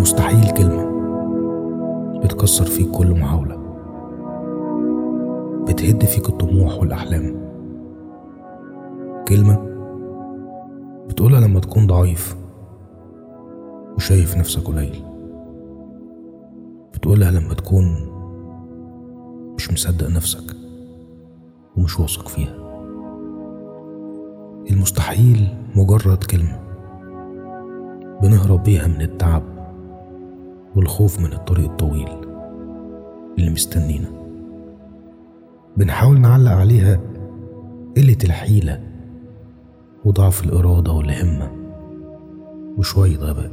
المستحيل 0.00 0.50
كلمة 0.50 0.90
بتكسر 2.24 2.64
فيك 2.64 2.90
كل 2.90 3.20
محاولة 3.20 3.56
بتهد 5.68 6.04
فيك 6.04 6.28
الطموح 6.28 6.78
والأحلام. 6.78 7.34
كلمة 9.28 9.58
بتقولها 11.08 11.40
لما 11.40 11.60
تكون 11.60 11.86
ضعيف 11.86 12.36
وشايف 13.96 14.36
نفسك 14.38 14.62
قليل. 14.62 15.04
بتقولها 16.94 17.30
لما 17.30 17.54
تكون 17.54 17.84
مش 19.56 19.72
مصدق 19.72 20.08
نفسك 20.10 20.56
ومش 21.76 22.00
واثق 22.00 22.28
فيها. 22.28 22.54
المستحيل 24.70 25.48
مجرد 25.76 26.24
كلمة 26.24 26.60
بنهرب 28.22 28.62
بيها 28.62 28.86
من 28.86 29.00
التعب 29.02 29.49
والخوف 30.76 31.20
من 31.20 31.32
الطريق 31.32 31.70
الطويل 31.70 32.08
اللي 33.38 33.50
مستنينا. 33.50 34.08
بنحاول 35.76 36.20
نعلق 36.20 36.52
عليها 36.52 37.00
قلة 37.96 38.18
الحيلة 38.24 38.80
وضعف 40.04 40.44
الإرادة 40.44 40.92
والهمة 40.92 41.50
وشوية 42.78 43.16
غباء. 43.16 43.50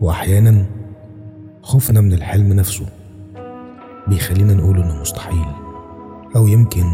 وأحيانا 0.00 0.66
خوفنا 1.62 2.00
من 2.00 2.12
الحلم 2.12 2.52
نفسه 2.52 2.86
بيخلينا 4.08 4.54
نقول 4.54 4.82
إنه 4.82 5.00
مستحيل 5.00 5.46
أو 6.36 6.46
يمكن 6.46 6.84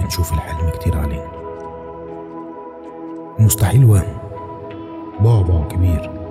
بنشوف 0.00 0.32
الحلم 0.32 0.70
كتير 0.70 0.98
علينا. 0.98 1.32
المستحيل 3.40 3.84
وهم. 3.84 4.18
بعبع 5.20 5.68
كبير. 5.68 6.23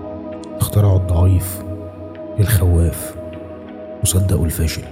اخترعه 0.64 0.96
الضعيف 0.96 1.64
الخواف 2.40 3.16
وصدقوا 4.04 4.46
الفاشل. 4.46 4.84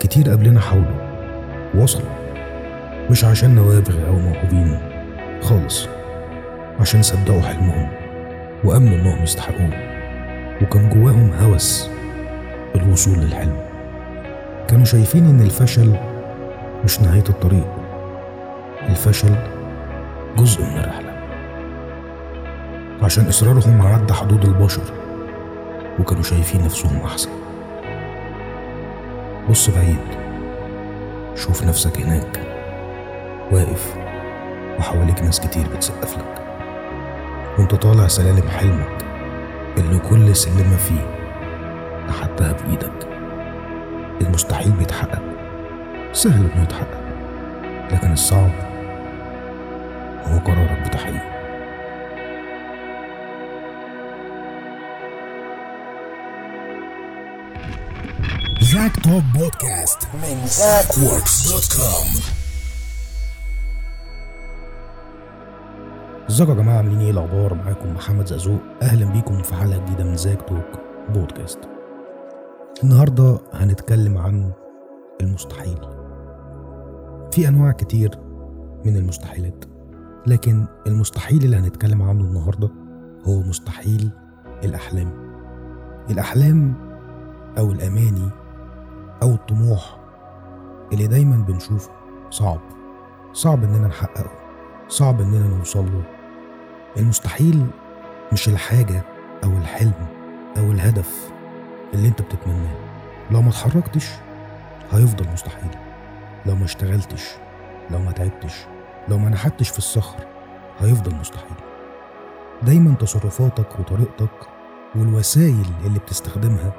كتير 0.00 0.30
قبلنا 0.30 0.60
حاولوا 0.60 1.12
وصلوا 1.74 2.08
مش 3.10 3.24
عشان 3.24 3.54
نوابغ 3.54 4.06
أو 4.06 4.12
موهوبين 4.12 4.78
خالص 5.42 5.86
عشان 6.80 7.02
صدقوا 7.02 7.40
حلمهم 7.40 7.88
وأمنوا 8.64 8.96
إنهم 8.98 9.22
يستحقوه 9.22 9.70
وكان 10.62 10.88
جواهم 10.88 11.32
هوس 11.32 11.88
الوصول 12.76 13.18
للحلم. 13.18 13.56
كانوا 14.68 14.84
شايفين 14.84 15.26
إن 15.26 15.40
الفشل 15.40 15.96
مش 16.84 17.00
نهاية 17.00 17.24
الطريق 17.28 17.66
الفشل 18.88 19.34
جزء 20.38 20.62
من 20.62 20.78
الرحلة. 20.78 21.11
عشان 23.02 23.28
إصرارهم 23.28 23.86
عدى 23.86 24.12
حدود 24.12 24.44
البشر. 24.44 24.82
وكانوا 26.00 26.22
شايفين 26.22 26.64
نفسهم 26.64 27.00
أحسن. 27.04 27.30
بص 29.50 29.70
بعيد. 29.70 29.98
شوف 31.34 31.64
نفسك 31.64 32.00
هناك. 32.00 32.40
واقف. 33.52 33.94
وحواليك 34.78 35.22
ناس 35.22 35.40
كتير 35.40 35.66
بتسقف 35.76 36.18
لك. 36.18 36.42
وانت 37.58 37.74
طالع 37.74 38.06
سلالم 38.06 38.48
حلمك. 38.48 39.04
اللي 39.78 39.98
كل 39.98 40.36
سلمة 40.36 40.76
فيه 40.76 41.06
لحدها 42.08 42.52
بإيدك. 42.52 43.08
المستحيل 44.20 44.72
بيتحقق. 44.72 45.22
سهل 46.12 46.50
إنه 46.54 46.62
يتحقق. 46.62 47.02
لكن 47.92 48.12
الصعب 48.12 48.50
هو 50.26 50.38
قرارك 50.38 50.86
بتحقيقه 50.86 51.31
زاك 58.82 58.96
توب 59.04 59.22
بودكاست 59.34 59.98
من 60.14 60.38
دوت 60.96 61.28
ازيكم 66.30 66.50
يا 66.50 66.56
جماعة 66.56 66.76
عاملين 66.76 67.00
إيه 67.00 67.10
الأخبار؟ 67.10 67.54
معاكم 67.54 67.94
محمد 67.94 68.26
زقزوق. 68.26 68.60
أهلا 68.82 69.06
بيكم 69.06 69.42
في 69.42 69.54
حلقة 69.54 69.78
جديدة 69.84 70.04
من 70.04 70.16
زاك 70.16 70.48
توك 70.48 70.80
بودكاست 71.14 71.58
النهارده 72.84 73.38
هنتكلم 73.52 74.18
عن 74.18 74.52
المستحيل. 75.20 75.78
في 77.32 77.48
أنواع 77.48 77.72
كتير 77.72 78.18
من 78.84 78.96
المستحيلات 78.96 79.64
لكن 80.26 80.66
المستحيل 80.86 81.44
اللي 81.44 81.56
هنتكلم 81.56 82.02
عنه 82.02 82.24
النهارده 82.24 82.70
هو 83.24 83.40
مستحيل 83.40 84.10
الأحلام. 84.64 85.12
الأحلام 86.10 86.74
أو 87.58 87.72
الأماني 87.72 88.41
أو 89.22 89.34
الطموح 89.34 89.96
اللي 90.92 91.06
دايما 91.06 91.36
بنشوفه 91.36 91.90
صعب. 92.30 92.60
صعب 93.32 93.64
إننا 93.64 93.88
نحققه. 93.88 94.30
صعب 94.88 95.20
إننا 95.20 95.56
نوصل 95.56 95.84
له 95.84 96.02
المستحيل 96.96 97.66
مش 98.32 98.48
الحاجة 98.48 99.02
أو 99.44 99.50
الحلم 99.50 100.06
أو 100.58 100.72
الهدف 100.72 101.32
اللي 101.94 102.08
أنت 102.08 102.22
بتتمناه. 102.22 102.76
لو 103.30 103.42
ما 103.42 103.48
اتحركتش 103.48 104.08
هيفضل 104.92 105.32
مستحيل. 105.32 105.70
لو 106.46 106.54
ما 106.54 106.64
اشتغلتش 106.64 107.30
لو 107.90 107.98
ما 107.98 108.12
تعبتش 108.12 108.54
لو 109.08 109.18
ما 109.18 109.28
نحتش 109.28 109.68
في 109.68 109.78
الصخر 109.78 110.18
هيفضل 110.80 111.14
مستحيل. 111.14 111.56
دايما 112.62 112.94
تصرفاتك 112.94 113.80
وطريقتك 113.80 114.48
والوسائل 114.96 115.66
اللي 115.86 115.98
بتستخدمها 115.98 116.72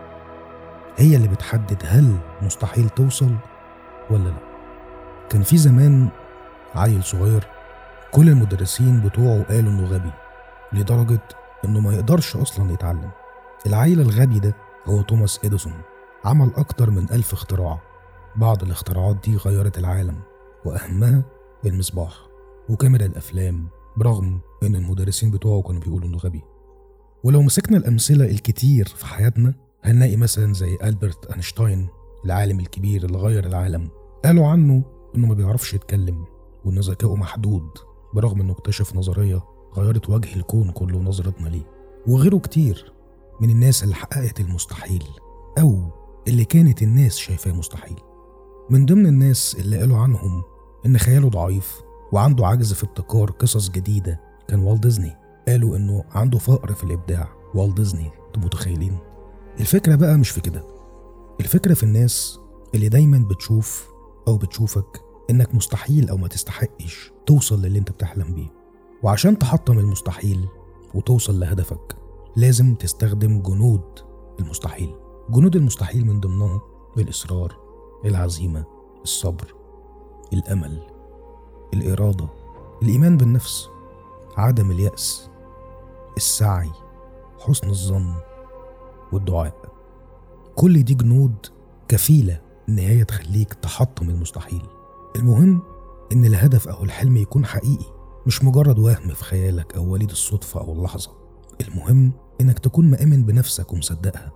هي 0.98 1.16
اللي 1.16 1.28
بتحدد 1.28 1.84
هل 1.86 2.18
مستحيل 2.42 2.90
توصل 2.90 3.36
ولا 4.10 4.24
لا. 4.30 4.38
كان 5.30 5.44
في 5.44 5.58
زمان 5.58 6.10
عيل 6.76 7.04
صغير 7.04 7.48
كل 8.12 8.30
المدرسين 8.30 9.02
بتوعه 9.02 9.44
قالوا 9.44 9.72
إنه 9.72 9.86
غبي 9.86 10.12
لدرجة 10.74 11.22
إنه 11.66 11.80
ما 11.80 11.94
يقدرش 11.94 12.36
أصلا 12.36 12.72
يتعلم. 12.74 13.10
العيل 13.66 14.02
الغبي 14.02 14.40
ده 14.40 14.56
هو 14.86 15.02
توماس 15.02 15.40
إديسون 15.46 15.74
عمل 16.26 16.52
أكتر 16.56 16.90
من 16.90 17.10
ألف 17.12 17.34
اختراع. 17.34 17.82
بعض 18.36 18.64
الاختراعات 18.64 19.16
دي 19.24 19.36
غيرت 19.38 19.78
العالم 19.78 20.20
وأهمها 20.66 21.24
المصباح 21.66 22.14
وكاميرا 22.70 23.06
الأفلام 23.06 23.68
برغم 23.98 24.40
إن 24.64 24.76
المدرسين 24.76 25.32
بتوعه 25.32 25.62
كانوا 25.62 25.82
بيقولوا 25.82 26.08
إنه 26.08 26.18
غبي. 26.18 26.42
ولو 27.24 27.42
مسكنا 27.42 27.78
الأمثلة 27.78 28.26
الكتير 28.26 28.86
في 28.88 29.06
حياتنا 29.06 29.54
هنلاقي 29.84 30.16
مثلا 30.16 30.54
زي 30.54 30.78
ألبرت 30.84 31.26
أينشتاين 31.26 31.88
العالم 32.26 32.60
الكبير 32.60 33.06
اللي 33.06 33.18
غير 33.18 33.46
العالم. 33.46 33.90
قالوا 34.26 34.48
عنه 34.48 34.84
إنه 35.16 35.28
ما 35.28 35.34
بيعرفش 35.34 35.74
يتكلم 35.74 36.26
وإن 36.66 36.80
ذكائه 36.80 37.16
محدود 37.16 37.68
برغم 38.14 38.42
إنه 38.42 38.52
اكتشف 38.52 38.96
نظرية 38.96 39.42
غيرت 39.78 40.10
وجه 40.10 40.36
الكون 40.36 40.72
كله 40.72 40.98
ونظرتنا 40.98 41.50
ليه. 41.50 41.68
وغيره 42.08 42.38
كتير 42.38 42.94
من 43.42 43.50
الناس 43.50 43.84
اللي 43.84 43.96
حققت 43.96 44.40
المستحيل 44.40 45.04
أو 45.60 45.92
اللي 46.28 46.46
كانت 46.46 46.82
الناس 46.82 47.18
شايفاه 47.18 47.52
مستحيل. 47.52 47.98
من 48.70 48.86
ضمن 48.86 49.08
الناس 49.08 49.58
اللي 49.60 49.78
قالوا 49.80 49.98
عنهم 49.98 50.44
إن 50.86 50.98
خياله 50.98 51.30
ضعيف 51.30 51.82
وعنده 52.12 52.48
عجز 52.48 52.74
في 52.74 52.84
ابتكار 52.84 53.32
قصص 53.32 53.70
جديدة 53.70 54.20
كان 54.48 54.60
والت 54.60 54.84
ديزني. 54.84 55.16
قالوا 55.48 55.78
إنه 55.78 56.04
عنده 56.12 56.38
فقر 56.38 56.74
في 56.74 56.84
الإبداع. 56.84 57.28
والت 57.56 57.78
ديزني 57.78 58.12
أنتوا 58.28 58.42
متخيلين؟ 58.44 58.98
الفكرة 59.60 59.96
بقى 59.96 60.18
مش 60.18 60.30
في 60.30 60.42
كده. 60.42 60.64
الفكرة 61.40 61.74
في 61.74 61.84
الناس 61.84 62.40
اللي 62.76 62.90
دايما 62.90 63.18
بتشوف 63.30 63.90
أو 64.28 64.38
بتشوفك 64.38 65.02
إنك 65.30 65.56
مستحيل 65.56 66.10
أو 66.10 66.18
ما 66.18 66.28
تستحقش 66.28 67.12
توصل 67.26 67.62
للي 67.62 67.80
أنت 67.80 67.92
بتحلم 67.92 68.34
بيه. 68.34 68.48
وعشان 69.04 69.40
تحطم 69.40 69.80
المستحيل 69.80 70.48
وتوصل 70.94 71.40
لهدفك 71.40 71.96
لازم 72.36 72.76
تستخدم 72.76 73.42
جنود 73.42 74.00
المستحيل. 74.40 74.96
جنود 75.30 75.56
المستحيل 75.56 76.06
من 76.06 76.20
ضمنها 76.20 76.62
الإصرار 76.98 77.58
العزيمة 78.06 78.66
الصبر 79.04 79.56
الأمل 80.34 80.82
الإرادة 81.74 82.28
الإيمان 82.84 83.18
بالنفس 83.18 83.70
عدم 84.38 84.72
اليأس 84.72 85.30
السعي 86.18 86.72
حسن 87.40 87.70
الظن 87.70 88.14
والدعاء. 89.14 89.54
كل 90.56 90.84
دي 90.84 90.94
جنود 90.94 91.36
كفيلة 91.88 92.42
إن 92.70 92.80
هي 92.80 93.04
تخليك 93.04 93.54
تحطم 93.54 94.10
المستحيل. 94.10 94.62
المهم 95.16 95.62
إن 96.14 96.26
الهدف 96.26 96.68
أو 96.68 96.84
الحلم 96.84 97.18
يكون 97.18 97.46
حقيقي 97.46 97.86
مش 98.28 98.44
مجرد 98.44 98.80
وهم 98.80 99.10
في 99.10 99.24
خيالك 99.24 99.76
أو 99.76 99.92
وليد 99.92 100.10
الصدفة 100.12 100.62
أو 100.62 100.74
اللحظة. 100.74 101.12
المهم 101.62 102.12
إنك 102.42 102.60
تكون 102.60 102.90
مآمن 102.92 103.24
بنفسك 103.26 103.74
ومصدقها. 103.74 104.32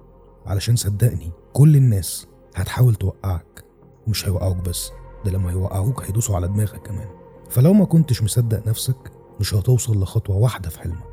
علشان 0.46 0.76
صدقني 0.76 1.32
كل 1.54 1.76
الناس 1.76 2.28
هتحاول 2.56 2.96
توقعك. 2.96 3.64
ومش 4.08 4.26
هيوقعوك 4.26 4.58
بس 4.58 4.92
ده 5.26 5.32
لما 5.32 5.52
يوقعوك 5.52 6.04
هيدوسوا 6.04 6.36
على 6.36 6.48
دماغك 6.48 6.82
كمان. 6.82 7.08
فلو 7.50 7.74
ما 7.74 7.86
كنتش 7.86 8.24
مصدق 8.24 8.68
نفسك 8.68 9.12
مش 9.40 9.54
هتوصل 9.54 10.02
لخطوة 10.02 10.36
واحدة 10.36 10.70
في 10.70 10.80
حلمك. 10.80 11.04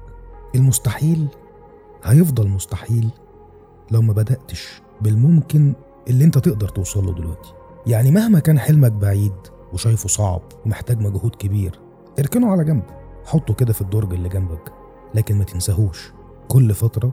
المستحيل 0.54 1.26
هيفضل 2.04 2.48
مستحيل 2.48 3.10
لو 3.90 4.02
ما 4.02 4.12
بدأتش 4.12 4.82
بالممكن 5.00 5.74
اللي 6.08 6.24
انت 6.24 6.38
تقدر 6.38 6.68
توصل 6.68 7.06
له 7.06 7.14
دلوقتي. 7.14 7.52
يعني 7.86 8.10
مهما 8.10 8.38
كان 8.38 8.58
حلمك 8.58 8.92
بعيد 8.92 9.32
وشايفه 9.72 10.08
صعب 10.08 10.42
ومحتاج 10.66 11.00
مجهود 11.00 11.34
كبير 11.34 11.80
اركنه 12.18 12.50
على 12.50 12.64
جنب. 12.64 12.82
حطه 13.24 13.54
كده 13.54 13.72
في 13.72 13.80
الدرج 13.80 14.12
اللي 14.12 14.28
جنبك 14.28 14.72
لكن 15.14 15.38
ما 15.38 15.44
تنساهوش 15.44 16.12
كل 16.48 16.74
فترة 16.74 17.12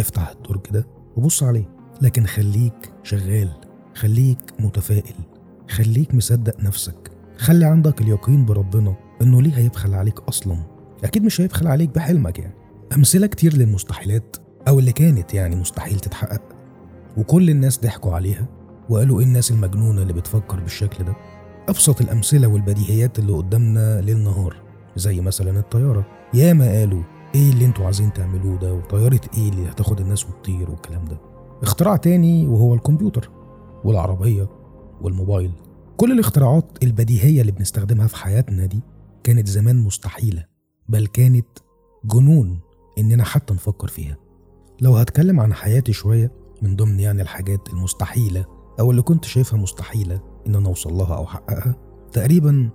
افتح 0.00 0.28
الدرج 0.28 0.60
ده 0.70 0.86
وبص 1.16 1.42
عليه. 1.42 1.68
لكن 2.02 2.26
خليك 2.26 2.92
شغال 3.02 3.50
خليك 3.94 4.38
متفائل 4.60 5.14
خليك 5.70 6.14
مصدق 6.14 6.60
نفسك. 6.60 7.10
خلي 7.38 7.64
عندك 7.64 8.00
اليقين 8.00 8.44
بربنا 8.44 8.94
إنه 9.22 9.42
ليه 9.42 9.58
هيبخل 9.58 9.94
عليك 9.94 10.20
أصلا. 10.20 10.56
أكيد 11.04 11.24
مش 11.24 11.40
هيبخل 11.40 11.66
عليك 11.66 11.94
بحلمك 11.94 12.38
يعني. 12.38 12.54
أمثلة 12.96 13.26
كتير 13.26 13.56
للمستحيلات 13.56 14.36
أو 14.68 14.78
اللي 14.78 14.92
كانت 14.92 15.34
يعني 15.34 15.56
مستحيل 15.56 16.00
تتحقق. 16.00 16.42
وكل 17.16 17.50
الناس 17.50 17.80
ضحكوا 17.80 18.14
عليها 18.14 18.46
وقالوا 18.88 19.20
إيه 19.20 19.26
الناس 19.26 19.50
المجنونة 19.50 20.02
اللي 20.02 20.12
بتفكر 20.12 20.60
بالشكل 20.60 21.04
ده؟ 21.04 21.16
أبسط 21.68 22.00
الأمثلة 22.00 22.46
والبديهيات 22.48 23.18
اللي 23.18 23.32
قدامنا 23.32 24.00
ليل 24.00 24.18
نهار 24.18 24.56
زي 24.96 25.20
مثلا 25.20 25.58
الطيارة. 25.60 26.06
ياما 26.34 26.68
قالوا 26.72 27.02
إيه 27.34 27.50
اللي 27.52 27.64
أنتوا 27.64 27.84
عايزين 27.84 28.12
تعملوه 28.12 28.58
ده؟ 28.58 28.74
وطيارة 28.74 29.20
إيه 29.38 29.48
اللي 29.48 29.68
هتاخد 29.70 30.00
الناس 30.00 30.26
وتطير 30.26 30.70
والكلام 30.70 31.04
ده؟ 31.04 31.20
اختراع 31.62 31.96
تاني 31.96 32.46
وهو 32.46 32.74
الكمبيوتر 32.74 33.30
والعربية 33.84 34.48
والموبايل. 35.00 35.52
كل 35.96 36.12
الاختراعات 36.12 36.78
البديهية 36.82 37.40
اللي 37.40 37.52
بنستخدمها 37.52 38.06
في 38.06 38.16
حياتنا 38.16 38.66
دي 38.66 38.80
كانت 39.24 39.48
زمان 39.48 39.76
مستحيلة 39.76 40.44
بل 40.88 41.06
كانت 41.06 41.46
جنون 42.04 42.60
إننا 42.98 43.24
حتى 43.24 43.54
نفكر 43.54 43.88
فيها. 43.88 44.16
لو 44.80 44.94
هتكلم 44.96 45.40
عن 45.40 45.54
حياتي 45.54 45.92
شوية 45.92 46.32
من 46.62 46.76
ضمن 46.76 47.00
يعني 47.00 47.22
الحاجات 47.22 47.68
المستحيلة 47.72 48.44
أو 48.80 48.90
اللي 48.90 49.02
كنت 49.02 49.24
شايفها 49.24 49.58
مستحيلة 49.58 50.20
إن 50.46 50.54
أنا 50.54 50.68
أوصل 50.68 50.92
لها 50.92 51.16
أو 51.16 51.24
أحققها 51.24 51.76
تقريبا 52.12 52.70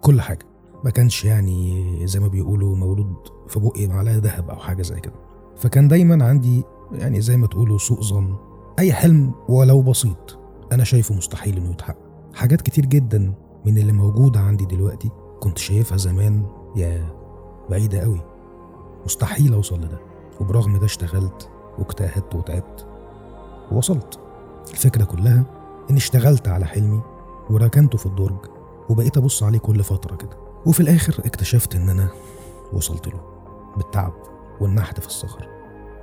كل 0.00 0.20
حاجة. 0.20 0.46
ما 0.84 0.90
كانش 0.90 1.24
يعني 1.24 1.84
زي 2.06 2.20
ما 2.20 2.28
بيقولوا 2.28 2.76
مولود 2.76 3.14
في 3.48 3.60
بقي 3.60 3.86
معلقة 3.86 4.16
ذهب 4.16 4.50
أو 4.50 4.56
حاجة 4.56 4.82
زي 4.82 5.00
كده. 5.00 5.14
فكان 5.56 5.88
دايما 5.88 6.24
عندي 6.24 6.62
يعني 6.92 7.20
زي 7.20 7.36
ما 7.36 7.46
تقولوا 7.46 7.78
سوء 7.78 8.02
ظن. 8.02 8.36
أي 8.78 8.92
حلم 8.92 9.34
ولو 9.48 9.82
بسيط 9.82 10.38
أنا 10.72 10.84
شايفه 10.84 11.14
مستحيل 11.14 11.56
إنه 11.56 11.70
يتحقق. 11.70 11.98
حاجات 12.34 12.60
كتير 12.62 12.86
جدا 12.86 13.34
من 13.66 13.78
اللي 13.78 13.92
موجودة 13.92 14.40
عندي 14.40 14.64
دلوقتي 14.64 15.10
كنت 15.40 15.58
شايفها 15.58 15.96
زمان 15.96 16.46
يا 16.76 17.14
بعيدة 17.70 18.00
قوي. 18.00 18.20
مستحيل 19.04 19.52
أوصل 19.52 19.78
لده. 19.78 19.98
وبرغم 20.40 20.76
ده 20.78 20.86
اشتغلت 20.86 21.48
واجتهدت 21.78 22.34
وتعبت. 22.34 22.86
ووصلت. 23.72 24.18
الفكرة 24.70 25.04
كلها 25.04 25.44
إني 25.90 25.98
اشتغلت 25.98 26.48
على 26.48 26.64
حلمي 26.64 27.00
وركنته 27.50 27.98
في 27.98 28.06
الدرج 28.06 28.38
وبقيت 28.88 29.16
أبص 29.16 29.42
عليه 29.42 29.58
كل 29.58 29.84
فترة 29.84 30.16
كده. 30.16 30.36
وفي 30.66 30.80
الآخر 30.80 31.14
اكتشفت 31.26 31.74
إن 31.74 31.88
أنا 31.88 32.08
وصلت 32.72 33.08
له 33.08 33.20
بالتعب 33.76 34.12
والنحت 34.60 35.00
في 35.00 35.06
الصخر. 35.06 35.48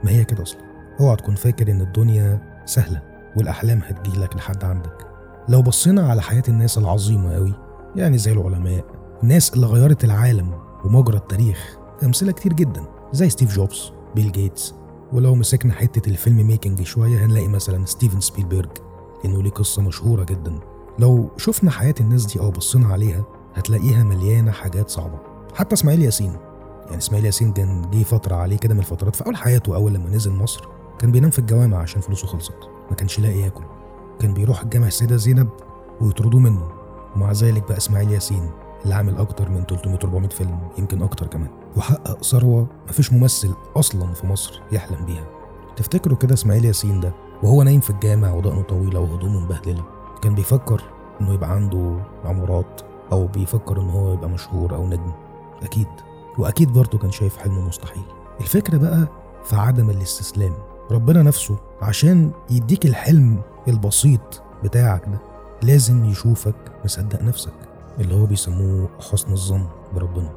ما 0.04 0.12
هي 0.12 0.24
كده 0.24 0.44
أصلا؟ 0.44 0.62
اوعى 1.00 1.16
تكون 1.16 1.36
فاكر 1.36 1.72
إن 1.72 1.82
الدنيا 1.82 2.56
سهلة 2.66 3.02
والأحلام 3.38 3.80
هتجيلك 3.86 4.36
لحد 4.36 4.64
عندك. 4.64 5.08
لو 5.50 5.62
بصينا 5.62 6.10
على 6.10 6.22
حياة 6.22 6.44
الناس 6.48 6.78
العظيمة 6.78 7.34
قوي 7.34 7.54
يعني 7.96 8.18
زي 8.18 8.32
العلماء 8.32 8.86
الناس 9.24 9.54
اللي 9.54 9.66
غيرت 9.68 10.04
العالم 10.04 10.52
ومجرى 10.86 11.18
التاريخ 11.18 11.78
أمثلة 12.04 12.32
كتير 12.32 12.54
جدا 12.54 12.84
زي 13.14 13.30
ستيف 13.30 13.56
جوبز 13.56 13.92
بيل 14.16 14.32
جيتس. 14.32 14.76
ولو 15.14 15.36
مسكنا 15.36 15.74
حتة 15.74 16.10
ال 16.10 16.48
filmmaking 16.48 16.82
شوية 16.82 17.26
هنلاقي 17.26 17.48
مثلا 17.48 17.86
ستيفن 17.86 18.20
سبيلبرج 18.20 18.70
لأنه 19.24 19.44
ليه 19.44 19.50
قصة 19.50 19.82
مشهورة 19.82 20.24
جدا. 20.24 20.60
لو 21.00 21.30
شفنا 21.38 21.72
حياة 21.72 21.96
الناس 22.00 22.26
دي 22.26 22.40
أو 22.40 22.52
بصينا 22.52 22.88
عليها 22.88 23.26
هتلاقيها 23.56 24.04
مليانة 24.04 24.52
حاجات 24.52 24.90
صعبة. 24.90 25.20
حتى 25.56 25.74
إسماعيل 25.74 26.02
ياسين. 26.02 26.34
يعني 26.86 26.98
إسماعيل 26.98 27.26
ياسين 27.26 27.54
كان 27.54 27.90
جه 27.92 28.04
فترة 28.04 28.36
عليه 28.36 28.58
كده 28.58 28.74
من 28.74 28.80
الفترات 28.80 29.16
في 29.16 29.26
أول 29.26 29.36
حياته 29.36 29.76
أول 29.76 29.94
لما 29.94 30.10
نزل 30.10 30.32
مصر 30.32 30.68
كان 31.00 31.12
بينام 31.12 31.30
في 31.30 31.40
الجوامع 31.40 31.78
عشان 31.78 32.02
فلوسه 32.02 32.28
خلصت. 32.28 32.58
ما 32.90 32.96
كانش 32.96 33.20
لاقي 33.20 33.40
ياكل. 33.40 33.64
كان 34.20 34.34
بيروح 34.34 34.62
الجامع 34.62 34.88
السيدة 34.88 35.16
زينب 35.16 35.50
ويطردوه 36.02 36.40
منه. 36.42 36.70
ومع 37.16 37.32
ذلك 37.32 37.68
بقى 37.68 37.78
إسماعيل 37.78 38.12
ياسين 38.12 38.50
اللي 38.86 38.96
عامل 38.96 39.18
أكتر 39.18 39.50
من 39.50 39.64
300 39.66 40.00
400 40.04 40.30
فيلم 40.30 40.60
يمكن 40.78 41.02
أكتر 41.02 41.28
كمان. 41.28 41.50
وحقق 41.78 42.24
ثروة 42.24 42.68
مفيش 42.90 43.14
ممثل 43.14 43.54
أصلا 43.76 44.14
في 44.14 44.28
مصر 44.28 44.62
يحلم 44.72 45.06
بيها. 45.06 45.26
تفتكروا 45.76 46.18
كده 46.18 46.34
إسماعيل 46.34 46.66
ياسين 46.66 47.00
ده 47.00 47.14
وهو 47.44 47.64
نايم 47.64 47.80
في 47.80 47.90
الجامع 47.90 48.34
ودقنه 48.34 48.62
طويلة 48.62 49.00
وهدومه 49.00 49.40
مبهدلة 49.40 49.84
كان 50.22 50.36
بيفكر 50.36 50.82
إنه 51.22 51.34
يبقى 51.34 51.52
عنده 51.52 52.00
عمارات 52.26 52.82
أو 53.12 53.28
بيفكر 53.28 53.82
إن 53.82 53.90
هو 53.90 54.14
يبقى 54.14 54.30
مشهور 54.30 54.76
أو 54.76 54.88
نجم؟ 54.88 55.12
أكيد. 55.64 55.88
وأكيد 56.38 56.74
برضه 56.74 56.98
كان 56.98 57.12
شايف 57.12 57.38
حلمه 57.38 57.62
مستحيل. 57.68 58.04
الفكرة 58.42 58.78
بقى 58.78 59.08
في 59.44 59.56
عدم 59.56 59.90
الاستسلام. 59.90 60.54
ربنا 60.92 61.22
نفسه 61.24 61.58
عشان 61.82 62.32
يديك 62.50 62.86
الحلم 62.86 63.42
البسيط 63.68 64.42
بتاعك 64.64 65.06
ده 65.10 65.20
لازم 65.64 66.06
يشوفك 66.06 66.56
مصدق 66.86 67.22
نفسك. 67.22 67.54
اللي 68.00 68.16
هو 68.16 68.26
بيسموه 68.26 68.90
حسن 69.12 69.32
الظن 69.32 69.68
بربنا. 69.96 70.30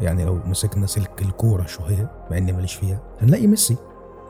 يعني 0.00 0.24
لو 0.24 0.38
مسكنا 0.46 0.86
سلك 0.86 1.22
الكورة 1.22 1.66
شوية 1.66 2.10
مع 2.30 2.38
إني 2.38 2.52
ماليش 2.52 2.74
فيها 2.74 3.00
هنلاقي 3.20 3.46
ميسي 3.46 3.76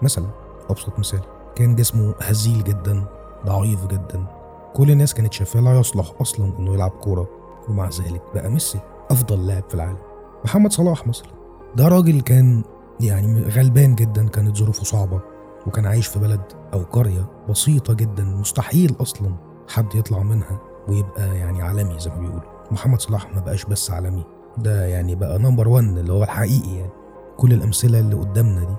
مثلا 0.02 0.26
أبسط 0.70 0.98
مثال. 0.98 1.20
كان 1.54 1.74
جسمه 1.74 2.14
هزيل 2.20 2.64
جدا 2.64 3.04
ضعيف 3.46 3.86
جدا. 3.86 4.26
كل 4.74 4.90
الناس 4.90 5.14
كانت 5.14 5.32
شايفاه 5.32 5.60
لا 5.60 5.80
يصلح 5.80 6.12
أصلا 6.20 6.58
إنه 6.58 6.74
يلعب 6.74 6.90
كورة. 6.90 7.28
ومع 7.68 7.88
ذلك 7.88 8.22
بقى 8.34 8.50
ميسي 8.50 8.80
أفضل 9.10 9.46
لاعب 9.46 9.64
في 9.68 9.74
العالم. 9.74 9.98
محمد 10.44 10.72
صلاح 10.72 11.06
مثلا. 11.06 11.28
ده 11.76 11.88
راجل 11.88 12.20
كان 12.20 12.64
يعني 13.00 13.42
غلبان 13.42 13.94
جدا 13.94 14.28
كانت 14.28 14.56
ظروفه 14.56 14.84
صعبة. 14.84 15.20
وكان 15.66 15.86
عايش 15.86 16.06
في 16.06 16.18
بلد 16.18 16.40
أو 16.74 16.82
قرية 16.82 17.26
بسيطة 17.48 17.94
جدا 17.94 18.24
مستحيل 18.24 18.96
أصلا 19.00 19.34
حد 19.68 19.94
يطلع 19.94 20.22
منها 20.22 20.60
ويبقى 20.88 21.36
يعني 21.36 21.62
عالمي 21.62 21.98
زي 21.98 22.10
ما 22.10 22.16
بيقولوا. 22.16 22.40
محمد 22.70 23.00
صلاح 23.00 23.34
ما 23.34 23.40
بقاش 23.40 23.64
بس 23.64 23.90
عالمي. 23.90 24.24
ده 24.58 24.86
يعني 24.86 25.14
بقى 25.14 25.38
نمبر 25.38 25.68
1 25.68 25.84
اللي 25.84 26.12
هو 26.12 26.22
الحقيقي 26.22 26.76
يعني. 26.76 26.90
كل 27.36 27.52
الأمثلة 27.52 27.98
اللي 28.00 28.14
قدامنا 28.14 28.60
دي 28.64 28.74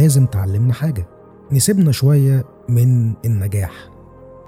لازم 0.00 0.26
تعلمنا 0.26 0.72
حاجة. 0.72 1.08
نسيبنا 1.52 1.92
شوية 1.92 2.44
من 2.68 3.14
النجاح. 3.24 3.72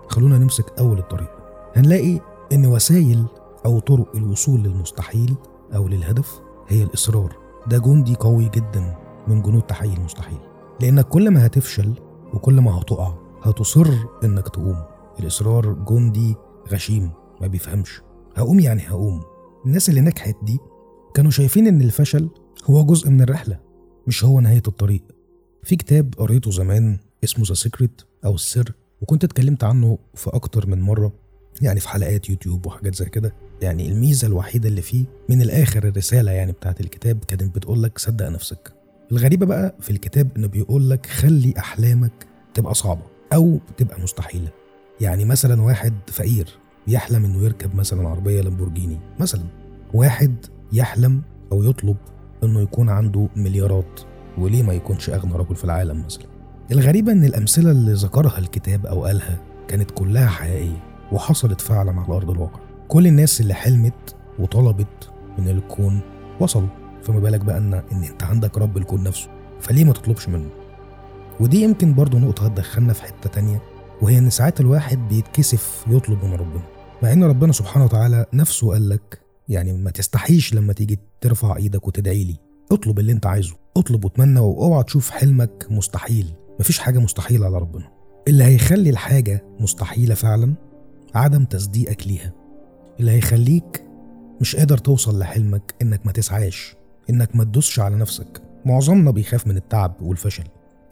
خلونا 0.09 0.39
نمسك 0.39 0.79
أول 0.79 0.99
الطريق. 0.99 1.31
هنلاقي 1.77 2.21
إن 2.53 2.67
وسائل 2.67 3.27
أو 3.67 3.79
طرق 3.79 4.17
الوصول 4.17 4.61
للمستحيل 4.61 5.35
أو 5.75 5.89
للهدف 5.89 6.41
هي 6.69 6.83
الإصرار. 6.83 7.37
ده 7.67 7.79
جندي 7.79 8.15
قوي 8.15 8.49
جدا 8.49 8.97
من 9.29 9.43
جنود 9.43 9.63
تحقيق 9.63 9.93
المستحيل. 9.93 10.39
لأنك 10.81 11.09
كل 11.09 11.31
ما 11.31 11.47
هتفشل 11.47 11.93
وكل 12.35 12.61
ما 12.61 12.79
هتقع 12.79 13.13
هتصر 13.43 13.89
إنك 14.25 14.49
تقوم. 14.49 14.77
الإصرار 15.21 15.73
جندي 15.73 16.37
غشيم 16.73 17.11
ما 17.41 17.47
بيفهمش. 17.47 18.01
هقوم 18.37 18.61
يعني 18.61 18.83
هقوم. 18.89 19.23
الناس 19.67 19.89
اللي 19.89 20.01
نجحت 20.01 20.35
دي 20.43 20.59
كانوا 21.15 21.31
شايفين 21.31 21.67
إن 21.67 21.81
الفشل 21.81 22.29
هو 22.65 22.85
جزء 22.85 23.11
من 23.11 23.21
الرحلة 23.21 23.59
مش 24.07 24.25
هو 24.25 24.41
نهاية 24.41 24.63
الطريق. 24.69 25.03
في 25.63 25.77
كتاب 25.77 26.15
قريته 26.19 26.51
زمان 26.51 26.99
اسمه 27.25 27.45
The 27.49 27.55
Secret 27.55 28.03
أو 28.25 28.35
السر 28.35 28.73
وكنت 29.01 29.25
اتكلمت 29.25 29.65
عنه 29.65 29.99
في 30.15 30.31
أكتر 30.31 30.67
من 30.67 30.81
مرة 30.81 31.13
يعني 31.63 31.81
في 31.81 31.89
حلقات 31.89 32.31
يوتيوب 32.31 32.67
وحاجات 32.67 32.95
زي 32.95 33.05
كده. 33.05 33.35
يعني 33.63 33.89
الميزة 33.89 34.27
الوحيدة 34.29 34.69
اللي 34.69 34.83
فيه 34.83 35.05
من 35.29 35.43
الآخر 35.43 35.89
الرسالة 35.89 36.33
يعني 36.33 36.53
بتاعت 36.53 36.81
الكتاب 36.81 37.25
كانت 37.25 37.55
بتقول 37.57 37.83
لك 37.83 37.99
صدق 37.99 38.29
نفسك. 38.29 38.73
الغريبة 39.13 39.47
بقى 39.47 39.75
في 39.81 39.91
الكتاب 39.91 40.29
إنه 40.37 40.47
بيقول 40.47 40.91
لك 40.91 41.07
خلي 41.07 41.55
أحلامك 41.59 42.27
تبقى 42.55 42.75
صعبة 42.75 43.03
أو 43.33 43.59
تبقى 43.77 44.01
مستحيلة. 44.01 44.49
يعني 45.01 45.25
مثلا 45.25 45.63
واحد 45.63 45.95
فقير 46.09 46.49
يحلم 46.89 47.25
إنه 47.25 47.43
يركب 47.45 47.75
مثلا 47.77 48.09
عربية 48.09 48.41
لامبورجيني. 48.41 48.99
مثلا 49.21 49.43
واحد 49.95 50.35
يحلم 50.73 51.23
أو 51.53 51.63
يطلب 51.65 51.97
إنه 52.45 52.61
يكون 52.61 52.89
عنده 52.89 53.29
مليارات 53.37 54.01
وليه 54.39 54.63
ما 54.63 54.73
يكونش 54.73 55.11
أغنى 55.11 55.33
رجل 55.33 55.57
في 55.57 55.65
العالم 55.65 56.05
مثلا؟ 56.05 56.25
الغريبة 56.73 57.13
إن 57.13 57.25
الأمثلة 57.25 57.71
اللي 57.71 57.93
ذكرها 57.93 58.39
الكتاب 58.39 58.87
أو 58.87 59.05
قالها 59.05 59.39
كانت 59.69 59.91
كلها 59.91 60.27
حقيقية 60.27 60.83
وحصلت 61.13 61.61
فعلا 61.61 62.01
على 62.01 62.17
أرض 62.17 62.31
الواقع. 62.31 62.61
كل 62.89 63.07
الناس 63.07 63.41
اللي 63.41 63.55
حلمت 63.55 64.15
وطلبت 64.39 65.11
من 65.39 65.49
الكون 65.49 66.01
وصلوا 66.41 66.69
فما 67.03 67.19
بالك 67.21 67.41
بقى 67.41 67.59
ان 67.59 67.75
إن 67.75 68.05
أنت 68.05 68.23
عندك 68.23 68.59
رب 68.59 68.77
الكون 68.77 69.03
نفسه 69.03 69.29
فليه 69.61 69.85
ما 69.85 69.93
تطلبش 69.93 70.29
منه؟ 70.29 70.49
ودي 71.41 71.63
يمكن 71.63 71.95
برضه 71.95 72.19
نقطة 72.19 72.47
هتدخلنا 72.47 72.93
في 72.93 73.03
حتة 73.03 73.31
تانية. 73.31 73.63
وهي 74.03 74.19
إن 74.19 74.31
ساعات 74.31 74.61
الواحد 74.61 75.09
بيتكسف 75.09 75.85
يطلب 75.91 76.25
من 76.25 76.33
ربنا. 76.33 76.63
مع 77.03 77.13
إن 77.13 77.25
ربنا 77.25 77.53
سبحانه 77.53 77.85
وتعالى 77.85 78.27
نفسه 78.35 78.73
قال 78.73 78.89
لك 78.89 79.21
يعني 79.49 79.73
ما 79.73 79.91
تستحيش 79.91 80.55
لما 80.55 80.73
تيجي 80.73 80.99
ترفع 81.21 81.57
إيدك 81.57 81.89
وتدعي 81.89 82.25
لي. 82.25 82.37
اطلب 82.73 82.99
اللي 82.99 83.13
أنت 83.13 83.27
عايزه. 83.27 83.55
اطلب 83.77 84.05
واتمنى 84.05 84.41
واوعى 84.41 84.83
تشوف 84.83 85.11
حلمك 85.11 85.67
مستحيل. 85.71 86.35
مفيش 86.61 86.79
حاجة 86.79 86.99
مستحيلة 86.99 87.47
على 87.47 87.59
ربنا. 87.59 87.89
اللي 88.29 88.45
هيخلي 88.45 88.91
الحاجة 88.91 89.45
مستحيلة 89.61 90.15
فعلا 90.15 90.55
عدم 91.15 91.45
تصديقك 91.45 92.07
ليها. 92.07 92.33
اللي 93.01 93.11
هيخليك 93.11 93.85
مش 94.41 94.57
قادر 94.57 94.79
توصل 94.79 95.19
لحلمك 95.19 95.75
إنك 95.83 96.07
ما 96.07 96.13
تسعاش 96.13 96.77
إنك 97.11 97.37
ما 97.37 97.45
تدوسش 97.45 97.81
على 97.81 97.97
نفسك. 97.97 98.43
معظمنا 98.65 99.11
بيخاف 99.11 99.47
من 99.47 99.57
التعب 99.57 100.03
والفشل 100.03 100.45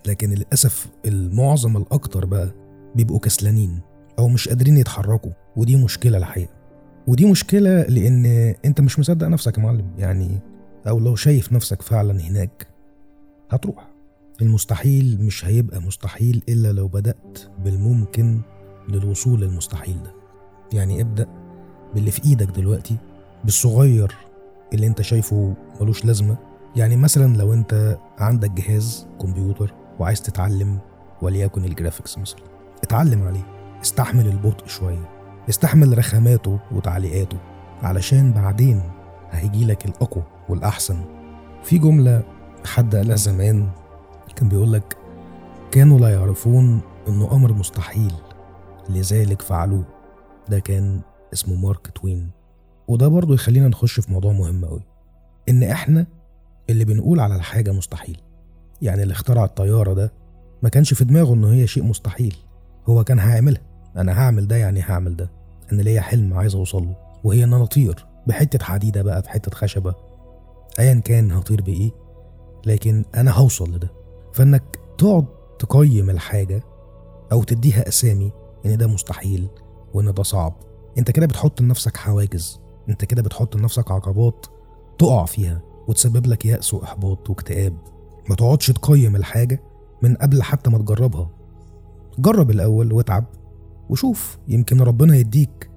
لكن 0.07 0.31
للأسف 0.31 0.87
المعظم 1.07 1.77
الأكتر 1.77 2.25
بقى 2.25 2.55
بيبقوا 2.95 3.19
كسلانين 3.19 3.81
أو 4.19 4.29
مش 4.29 4.49
قادرين 4.49 4.77
يتحركوا 4.77 5.31
ودي 5.57 5.77
مشكلة 5.77 6.19
الحقيقة. 6.19 6.53
ودي 7.07 7.31
مشكلة 7.31 7.83
لأن 7.83 8.27
أنت 8.65 8.81
مش 8.81 8.99
مصدق 8.99 9.27
نفسك 9.27 9.59
يا 9.59 9.63
معلم 9.63 9.91
يعني 9.99 10.41
أو 10.89 10.99
لو 11.01 11.17
شايف 11.17 11.53
نفسك 11.53 11.83
فعلا 11.83 12.21
هناك 12.21 12.67
هتروح. 13.51 13.89
المستحيل 14.43 15.19
مش 15.21 15.45
هيبقى 15.45 15.83
مستحيل 15.83 16.43
إلا 16.49 16.73
لو 16.73 16.89
بدأت 16.89 17.39
بالممكن 17.65 18.41
للوصول 18.89 19.41
للمستحيل 19.41 20.03
ده. 20.03 20.13
يعني 20.73 21.01
ابدأ 21.01 21.27
باللي 21.95 22.11
في 22.11 22.25
إيدك 22.25 22.47
دلوقتي 22.47 22.97
بالصغير 23.45 24.15
اللي 24.75 24.87
أنت 24.87 25.03
شايفه 25.03 25.55
ملوش 25.81 26.05
لازمة. 26.05 26.37
يعني 26.77 26.97
مثلا 26.97 27.37
لو 27.37 27.53
أنت 27.53 27.99
عندك 28.19 28.51
جهاز 28.51 29.07
كمبيوتر 29.21 29.75
وعايز 29.99 30.23
تتعلم 30.23 30.79
وليكن 31.23 31.65
الجرافيكس 31.65 32.19
مثلا. 32.19 32.41
اتعلم 32.83 33.23
عليه 33.27 33.47
استحمل 33.83 34.27
البطء 34.27 34.67
شوية 34.67 35.09
استحمل 35.49 35.99
رخاماته 35.99 36.59
وتعليقاته 36.73 37.39
علشان 37.83 38.33
بعدين 38.33 38.83
هيجيلك 39.31 39.87
الأقوى 39.87 40.25
والأحسن. 40.49 41.05
في 41.63 41.79
جملة 41.79 42.23
حد 42.65 42.97
قالها 42.97 43.17
زمان 43.17 43.69
كان 44.37 44.49
بيقولك 44.49 44.97
كانوا 45.71 45.99
لا 45.99 46.09
يعرفون 46.09 46.81
إنه 47.09 47.33
أمر 47.33 47.53
مستحيل 47.53 48.13
لذلك 48.89 49.43
فعلوه. 49.43 49.85
ده 50.49 50.59
كان 50.59 51.01
اسمه 51.33 51.55
مارك 51.57 51.91
توين. 51.95 52.31
وده 52.89 53.09
برضه 53.09 53.35
يخلينا 53.35 53.69
نخش 53.69 54.01
في 54.01 54.13
موضوع 54.13 54.33
مهم 54.33 54.65
قوي 54.65 54.83
إن 55.49 55.63
إحنا 55.63 56.07
اللي 56.71 56.85
بنقول 56.85 57.21
على 57.21 57.37
الحاجة 57.37 57.73
مستحيل. 57.73 58.21
يعني 58.83 59.03
اللي 59.03 59.13
اخترع 59.13 59.45
الطيارة 59.45 59.95
ده 59.95 60.13
ما 60.63 60.69
كانش 60.69 60.95
في 60.95 61.05
دماغه 61.05 61.35
إنه 61.35 61.53
هي 61.53 61.67
شيء 61.67 61.83
مستحيل. 61.85 62.37
هو 62.89 63.05
كان 63.05 63.19
هيعملها. 63.19 63.63
أنا 63.97 64.21
هعمل 64.21 64.49
ده 64.49 64.57
يعني 64.57 64.81
هعمل 64.83 65.17
ده. 65.17 65.31
أنا 65.73 65.83
ليا 65.83 66.01
حلم 66.01 66.35
عايز 66.35 66.55
أوصل 66.55 66.83
له. 66.83 66.97
وهي 67.25 67.45
إن 67.45 67.53
أنا 67.55 67.65
أطير 67.65 68.07
بحتة 68.27 68.65
حديدة 68.65 69.03
بقى 69.03 69.23
بحتة 69.23 69.51
خشبة. 69.51 69.95
ايا 70.79 70.95
كان 70.95 71.33
هطير 71.33 71.63
بإيه 71.63 71.91
لكن 72.67 73.05
أنا 73.15 73.31
هوصل 73.31 73.75
لده. 73.75 73.91
فإنك 74.33 74.63
تقعد 74.99 75.27
تقيم 75.59 76.11
الحاجة 76.11 76.63
أو 77.33 77.43
تديها 77.43 77.89
أسامي 77.89 78.33
إن 78.67 78.77
ده 78.77 78.87
مستحيل 78.87 79.49
وإن 79.95 80.15
ده 80.15 80.23
صعب. 80.23 80.55
أنت 80.99 81.11
كده 81.11 81.27
بتحط 81.27 81.61
لنفسك 81.61 81.97
حواجز. 81.97 82.61
أنت 82.89 83.05
كده 83.05 83.23
بتحط 83.23 83.57
لنفسك 83.57 83.91
عقبات 83.91 84.47
تقع 84.99 85.25
فيها 85.25 85.63
وتسبب 85.89 86.27
لك 86.27 86.47
يأس 86.47 86.75
وإحباط 86.75 87.31
واكتئاب. 87.31 87.77
ما 88.31 88.35
تقعدش 88.37 88.67
تقيم 88.67 89.17
الحاجة 89.17 89.63
من 90.03 90.15
قبل 90.17 90.43
حتى 90.43 90.71
ما 90.71 90.79
تجربها. 90.79 91.31
جرب 92.19 92.51
الأول 92.51 92.93
واتعب 92.93 93.25
وشوف 93.91 94.39
يمكن 94.49 94.81
ربنا 94.81 95.17
يديك 95.17 95.71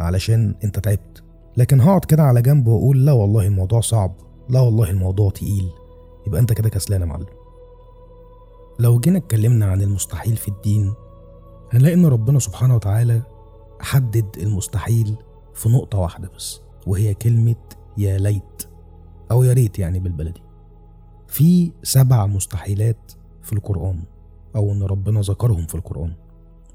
علشان 0.00 0.54
أنت 0.64 0.78
تعبت. 0.78 1.22
لكن 1.56 1.80
هقعد 1.80 2.04
كده 2.04 2.22
على 2.22 2.42
جنب 2.42 2.66
وأقول 2.66 3.06
لا 3.06 3.12
والله 3.12 3.46
الموضوع 3.46 3.80
صعب 3.80 4.14
لا 4.48 4.60
والله 4.60 4.90
الموضوع 4.90 5.30
تقيل. 5.30 5.70
يبقى 6.26 6.40
أنت 6.40 6.52
كده 6.52 6.68
كسلان 6.68 7.00
يا 7.00 7.06
معلم. 7.06 7.26
لو 8.78 9.00
جينا 9.00 9.18
اتكلمنا 9.18 9.66
عن 9.66 9.82
المستحيل 9.82 10.36
في 10.36 10.48
الدين 10.48 10.94
هنلاقي 11.72 11.94
إن 11.94 12.06
ربنا 12.06 12.38
سبحانه 12.38 12.74
وتعالى 12.74 13.22
حدد 13.80 14.26
المستحيل 14.36 15.16
في 15.54 15.68
نقطة 15.68 15.98
واحدة 15.98 16.30
بس 16.36 16.60
وهي 16.86 17.14
كلمة 17.14 17.56
يا 17.98 18.18
ليت 18.18 18.62
أو 19.30 19.42
يا 19.42 19.52
ريت 19.52 19.78
يعني 19.78 19.98
بالبلدي. 19.98 20.42
في 21.26 21.72
سبع 21.82 22.26
مستحيلات 22.26 23.12
في 23.42 23.52
القرآن. 23.52 24.02
أو 24.56 24.72
إن 24.72 24.82
ربنا 24.82 25.20
ذكرهم 25.20 25.66
في 25.66 25.74
القرآن. 25.74 26.12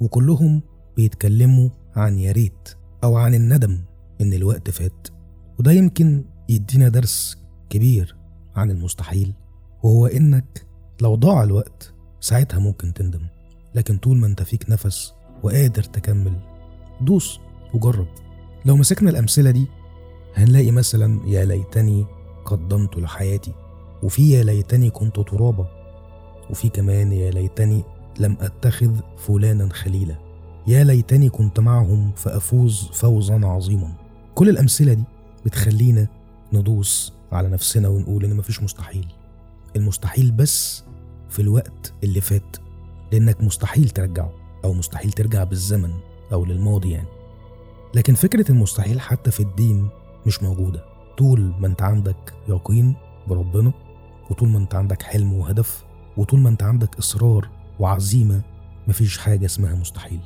وكلهم 0.01 0.62
بيتكلموا 0.96 1.69
عن 1.96 2.19
يا 2.19 2.31
ريت 2.31 2.69
أو 3.03 3.15
عن 3.15 3.36
الندم 3.36 3.81
إن 4.22 4.34
الوقت 4.34 4.69
فات. 4.69 5.07
وده 5.60 5.72
يمكن 5.72 6.25
يدينا 6.50 6.89
درس 6.89 7.38
كبير 7.69 8.15
عن 8.55 8.72
المستحيل 8.72 9.34
وهو 9.84 10.07
إنك 10.07 10.65
لو 11.01 11.15
ضاع 11.15 11.43
الوقت 11.43 11.93
ساعتها 12.19 12.60
ممكن 12.60 12.93
تندم. 12.93 13.22
لكن 13.75 13.98
طول 13.98 14.17
ما 14.17 14.27
أنت 14.27 14.43
فيك 14.43 14.69
نفس 14.69 15.13
وقادر 15.43 15.84
تكمل 15.84 16.34
دوس 17.01 17.39
وجرب. 17.74 18.07
لو 18.65 18.75
مسكنا 18.75 19.10
الأمثلة 19.10 19.51
دي 19.51 19.67
هنلاقي 20.36 20.72
مثلا 20.72 21.19
يا 21.25 21.46
ليتني 21.46 22.05
قدمت 22.46 22.98
لحياتي 22.98 23.53
وفي 24.03 24.31
يا 24.31 24.43
ليتني 24.43 24.89
كنت 24.89 25.19
ترابا. 25.19 25.76
وفي 26.50 26.70
كمان 26.70 27.12
يا 27.12 27.32
ليتني 27.32 27.84
لم 28.20 28.38
أتخذ 28.42 28.96
فلانا 29.18 29.74
خليلا. 29.74 30.16
يا 30.68 30.84
ليتني 30.84 31.30
كنت 31.30 31.60
معهم 31.60 32.12
فأفوز 32.16 32.89
فوزا 32.94 33.46
عظيما. 33.46 33.94
كل 34.36 34.50
الأمثلة 34.50 34.94
دي 34.94 35.04
بتخلينا 35.46 36.08
ندوس 36.54 37.13
على 37.32 37.50
نفسنا 37.50 37.88
ونقول 37.88 38.25
إن 38.25 38.36
مفيش 38.36 38.63
مستحيل. 38.63 39.08
المستحيل 39.75 40.32
بس 40.32 40.84
في 41.30 41.42
الوقت 41.42 41.94
اللي 42.04 42.22
فات 42.22 42.58
لأنك 43.12 43.44
مستحيل 43.44 43.89
ترجعه 43.89 44.32
أو 44.66 44.74
مستحيل 44.74 45.12
ترجع 45.12 45.44
بالزمن 45.44 45.94
أو 46.34 46.46
للماضي 46.46 46.92
يعني. 46.92 47.08
لكن 47.96 48.13
فكرة 48.13 48.51
المستحيل 48.51 49.00
حتى 49.00 49.32
في 49.32 49.39
الدين 49.39 49.89
مش 50.25 50.44
موجودة. 50.44 50.86
طول 51.18 51.54
ما 51.60 51.68
أنت 51.68 51.82
عندك 51.82 52.34
يقين 52.50 52.96
بربنا 53.27 53.72
وطول 54.30 54.50
ما 54.50 54.58
أنت 54.58 54.75
عندك 54.75 55.01
حلم 55.01 55.34
وهدف 55.34 55.86
وطول 56.17 56.39
ما 56.39 56.50
انت 56.50 56.63
عندك 56.63 56.97
إصرار 56.97 57.50
وعزيمة 57.79 58.41
مفيش 58.88 59.17
حاجة 59.17 59.45
اسمها 59.45 59.75
مستحيل. 59.75 60.19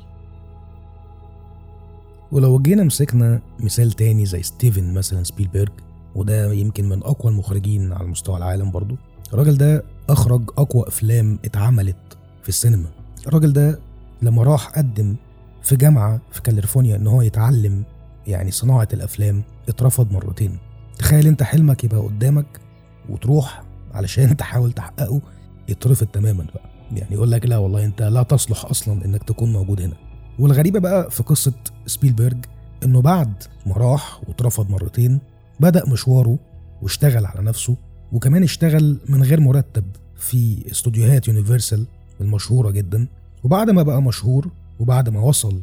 ولو 2.32 2.58
جينا 2.58 2.84
مسكنا 2.84 3.40
مثال 3.60 3.92
تاني 3.92 4.26
زي 4.26 4.42
ستيفن 4.42 4.94
مثلا 4.94 5.22
سبيلبرج 5.24 5.68
وده 6.14 6.52
يمكن 6.52 6.88
من 6.88 7.02
أقوى 7.02 7.32
المخرجين 7.32 7.92
على 7.92 8.08
مستوى 8.08 8.36
العالم 8.36 8.70
برضو 8.70 8.96
الراجل 9.34 9.56
ده 9.58 9.84
أخرج 10.08 10.50
أقوى 10.58 10.88
أفلام 10.88 11.38
اتعملت 11.44 11.96
في 12.42 12.48
السينما. 12.48 12.88
الراجل 13.26 13.52
ده 13.52 13.78
لما 14.22 14.42
راح 14.42 14.68
قدم 14.68 15.16
في 15.62 15.76
جامعة 15.76 16.20
في 16.32 16.42
كاليفورنيا 16.42 16.96
إن 16.96 17.06
هو 17.06 17.22
يتعلم 17.22 17.82
يعني 18.26 18.50
صناعة 18.50 18.88
الأفلام 18.92 19.42
اترفض 19.68 20.12
مرتين. 20.12 20.58
تخيل 20.98 21.26
أنت 21.26 21.42
حلمك 21.42 21.84
يبقى 21.84 21.98
قدامك 22.00 22.60
وتروح 23.08 23.62
علشان 23.94 24.36
تحاول 24.36 24.72
تحققه 24.72 25.20
يترفض 25.68 26.06
تماما 26.06 26.44
بقى. 26.54 26.70
يعني 26.92 27.14
يقول 27.14 27.30
لك 27.30 27.46
لا 27.46 27.56
والله 27.58 27.84
أنت 27.84 28.02
لا 28.02 28.22
تصلح 28.22 28.64
أصلا 28.64 29.04
إنك 29.04 29.22
تكون 29.22 29.52
موجود 29.52 29.80
هنا. 29.80 29.94
والغريبة 30.38 30.78
بقى 30.78 31.10
في 31.10 31.22
قصة 31.22 31.52
سبيلبرج 31.86 32.36
إنه 32.84 33.00
بعد 33.02 33.32
ما 33.66 33.74
راح 33.76 34.20
واترفض 34.28 34.70
مرتين 34.70 35.20
بدأ 35.60 35.86
مشواره 35.88 36.38
واشتغل 36.82 37.26
على 37.26 37.42
نفسه 37.42 37.76
وكمان 38.12 38.42
اشتغل 38.42 39.00
من 39.08 39.22
غير 39.22 39.40
مرتب 39.40 39.84
في 40.16 40.70
استوديوهات 40.70 41.28
يونيفرسال 41.28 41.86
المشهورة 42.20 42.70
جدا. 42.70 43.08
وبعد 43.44 43.70
ما 43.70 43.82
بقى 43.82 44.02
مشهور 44.02 44.48
وبعد 44.80 45.08
ما 45.08 45.20
وصل 45.20 45.62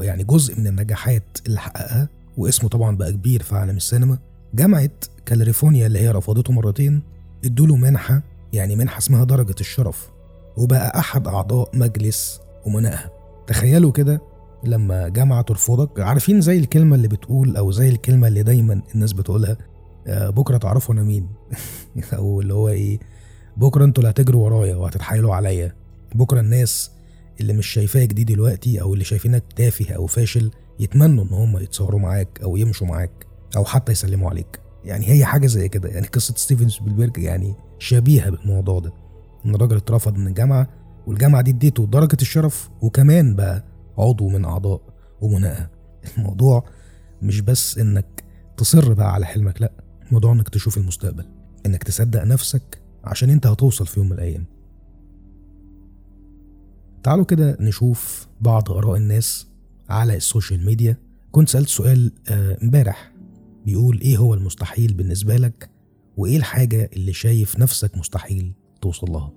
يعني 0.00 0.24
جزء 0.24 0.60
من 0.60 0.66
النجاحات 0.66 1.38
اللي 1.46 1.60
حققها 1.60 2.08
واسمه 2.36 2.68
طبعا 2.68 2.96
بقى 2.96 3.12
كبير 3.12 3.42
في 3.42 3.54
عالم 3.54 3.76
السينما 3.76 4.18
جامعة 4.54 4.90
كاليفورنيا 5.26 5.86
اللي 5.86 5.98
هي 5.98 6.10
رفضته 6.10 6.52
مرتين 6.52 7.02
ادوله 7.44 7.76
منحة 7.76 8.22
يعني 8.54 8.76
منحة 8.76 8.98
اسمها 8.98 9.24
درجة 9.24 9.54
الشرف 9.60 10.10
وبقى 10.56 10.98
أحد 10.98 11.28
أعضاء 11.28 11.70
مجلس 11.74 12.40
أمنائها. 12.66 13.10
تخيلوا 13.46 13.92
كده 13.92 14.22
لما 14.64 15.08
جامعة 15.08 15.42
ترفضك. 15.42 16.00
عارفين 16.00 16.40
زي 16.40 16.58
الكلمة 16.58 16.96
اللي 16.96 17.08
بتقول 17.08 17.56
أو 17.56 17.70
زي 17.70 17.88
الكلمة 17.88 18.28
اللي 18.28 18.42
دايما 18.42 18.82
الناس 18.94 19.12
بتقولها 19.12 19.56
آه، 20.06 20.30
بكرة 20.30 20.56
تعرفوا 20.56 20.94
أنا 20.94 21.02
مين؟ 21.02 21.28
أو 22.12 22.40
اللي 22.40 22.54
هو 22.54 22.68
إيه 22.68 22.98
بكرة 23.56 23.84
أنتوا 23.84 24.02
اللي 24.02 24.10
هتجروا 24.10 24.44
ورايا 24.44 24.76
وهتتحايلوا 24.76 25.34
عليا. 25.34 25.74
بكرة 26.14 26.40
الناس 26.40 26.90
اللي 27.40 27.52
مش 27.52 27.66
شايفاك 27.66 28.12
دي 28.12 28.24
دلوقتي 28.24 28.80
أو 28.80 28.94
اللي 28.94 29.04
شايفينك 29.04 29.44
تافه 29.56 29.94
أو 29.94 30.06
فاشل 30.06 30.50
يتمنوا 30.80 31.24
إن 31.24 31.28
هم 31.28 31.58
يتصوروا 31.58 32.00
معاك 32.00 32.40
أو 32.42 32.56
يمشوا 32.56 32.86
معاك 32.86 33.26
أو 33.56 33.64
حتى 33.64 33.92
يسلموا 33.92 34.30
عليك. 34.30 34.60
يعني 34.84 35.08
هي 35.08 35.24
حاجة 35.24 35.46
زي 35.46 35.68
كده. 35.68 35.88
يعني 35.88 36.06
قصة 36.06 36.34
ستيفن 36.36 36.68
سبيلبرج 36.68 37.18
يعني 37.18 37.54
شبيهة 37.84 38.30
بالموضوع 38.30 38.78
ده. 38.78 38.92
إن 39.46 39.54
الراجل 39.54 39.76
اترفض 39.76 40.16
من 40.18 40.26
الجامعة 40.26 40.68
والجامعة 41.06 41.42
دي 41.42 41.50
اديته 41.50 41.86
درجة 41.86 42.16
الشرف 42.22 42.70
وكمان 42.82 43.36
بقى 43.36 43.64
عضو 43.98 44.28
من 44.28 44.44
أعضاء 44.44 44.80
أمنائها 45.22 45.70
الموضوع 46.18 46.64
مش 47.22 47.40
بس 47.40 47.78
إنك 47.78 48.24
تصر 48.56 48.92
بقى 48.92 49.12
على 49.14 49.26
حلمك 49.26 49.62
لأ 49.62 49.72
الموضوع 50.08 50.32
إنك 50.32 50.48
تشوف 50.48 50.78
المستقبل 50.78 51.24
إنك 51.66 51.82
تصدق 51.82 52.22
نفسك 52.24 52.82
عشان 53.04 53.30
أنت 53.30 53.46
هتوصل 53.46 53.86
في 53.86 54.00
يوم 54.00 54.06
من 54.08 54.12
الأيام. 54.12 54.44
تعالوا 57.02 57.24
كده 57.24 57.56
نشوف 57.60 58.28
بعض 58.40 58.70
آراء 58.70 58.96
الناس 58.96 59.46
على 59.88 60.16
السوشيال 60.16 60.66
ميديا. 60.66 60.96
كنت 61.32 61.48
سألت 61.48 61.68
سؤال 61.68 62.12
آه، 62.28 62.58
امبارح 62.62 63.12
بيقول 63.66 64.00
إيه 64.00 64.16
هو 64.16 64.34
المستحيل 64.34 64.94
بالنسبة 64.94 65.36
لك 65.36 65.70
وإيه 66.16 66.36
الحاجة 66.36 66.90
اللي 66.96 67.12
شايف 67.12 67.58
نفسك 67.58 67.96
مستحيل 67.96 68.52
توصل 68.82 69.10
لها؟ 69.10 69.32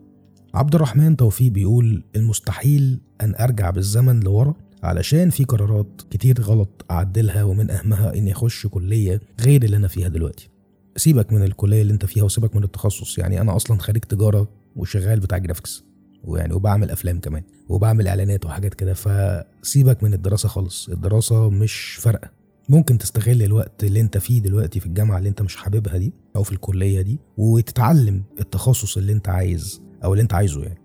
عبد 0.53 0.75
الرحمن 0.75 1.17
توفيق 1.17 1.51
بيقول 1.51 2.03
المستحيل 2.15 2.99
أن 3.21 3.35
أرجع 3.35 3.69
بالزمن 3.69 4.19
لورا 4.19 4.53
علشان 4.83 5.29
في 5.29 5.43
قرارات 5.43 6.01
كتير 6.11 6.41
غلط 6.41 6.85
أعدلها 6.91 7.43
ومن 7.43 7.71
أهمها 7.71 8.13
إني 8.13 8.31
أخش 8.31 8.67
كلية 8.67 9.21
غير 9.41 9.63
اللي 9.63 9.77
أنا 9.77 9.87
فيها 9.87 10.07
دلوقتي. 10.07 10.49
سيبك 10.95 11.33
من 11.33 11.43
الكلية 11.43 11.81
اللي 11.81 11.93
أنت 11.93 12.05
فيها 12.05 12.23
وسيبك 12.23 12.55
من 12.55 12.63
التخصص 12.63 13.17
يعني 13.17 13.41
أنا 13.41 13.55
أصلا 13.55 13.77
خريج 13.79 14.03
تجارة 14.03 14.49
وشغال 14.75 15.19
بتاع 15.19 15.37
جرافيكس 15.37 15.83
ويعني 16.23 16.53
وبعمل 16.53 16.91
أفلام 16.91 17.19
كمان 17.19 17.43
وبعمل 17.69 18.07
إعلانات 18.07 18.45
وحاجات 18.45 18.73
كده 18.73 18.93
فسيبك 18.93 20.03
من 20.03 20.13
الدراسة 20.13 20.49
خالص 20.49 20.89
الدراسة 20.89 21.49
مش 21.49 21.97
فارقة. 22.01 22.36
ممكن 22.69 22.97
تستغل 22.97 23.43
الوقت 23.43 23.83
اللي 23.83 24.01
انت 24.01 24.17
فيه 24.17 24.41
دلوقتي 24.41 24.79
في 24.79 24.85
الجامعة 24.85 25.17
اللي 25.17 25.29
انت 25.29 25.41
مش 25.41 25.55
حاببها 25.55 25.97
دي 25.97 26.13
أو 26.35 26.43
في 26.43 26.51
الكلية 26.51 27.01
دي 27.01 27.19
وتتعلم 27.37 28.23
التخصص 28.39 28.97
اللي 28.97 29.13
انت 29.13 29.29
عايز 29.29 29.81
أو 30.03 30.13
اللي 30.13 30.21
انت 30.21 30.33
عايزه 30.33 30.63
يعني. 30.63 30.79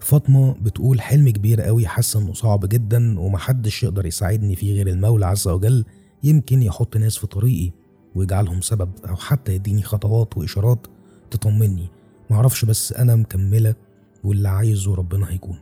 فاطمة 0.00 0.52
بتقول 0.52 1.00
حلم 1.00 1.30
كبير 1.30 1.60
قوي 1.60 1.86
حاسة 1.86 2.20
إنه 2.20 2.32
صعب 2.32 2.68
جدا 2.68 3.20
ومحدش 3.20 3.82
يقدر 3.82 4.06
يساعدني 4.06 4.56
فيه 4.56 4.74
غير 4.74 4.86
المولى 4.88 5.26
عز 5.26 5.48
وجل 5.48 5.84
يمكن 6.22 6.62
يحط 6.62 6.96
ناس 6.96 7.16
في 7.16 7.26
طريقي 7.26 7.72
ويجعلهم 8.14 8.60
سبب 8.60 8.90
أو 9.08 9.16
حتى 9.16 9.54
يديني 9.54 9.82
خطوات 9.82 10.38
وإشارات 10.38 10.86
تطمني. 11.30 11.88
معرفش 12.30 12.64
بس 12.64 12.92
أنا 12.92 13.16
مكملة 13.16 13.74
واللي 14.24 14.48
عايزه 14.48 14.94
ربنا 14.94 15.30
هيكون. 15.30 15.58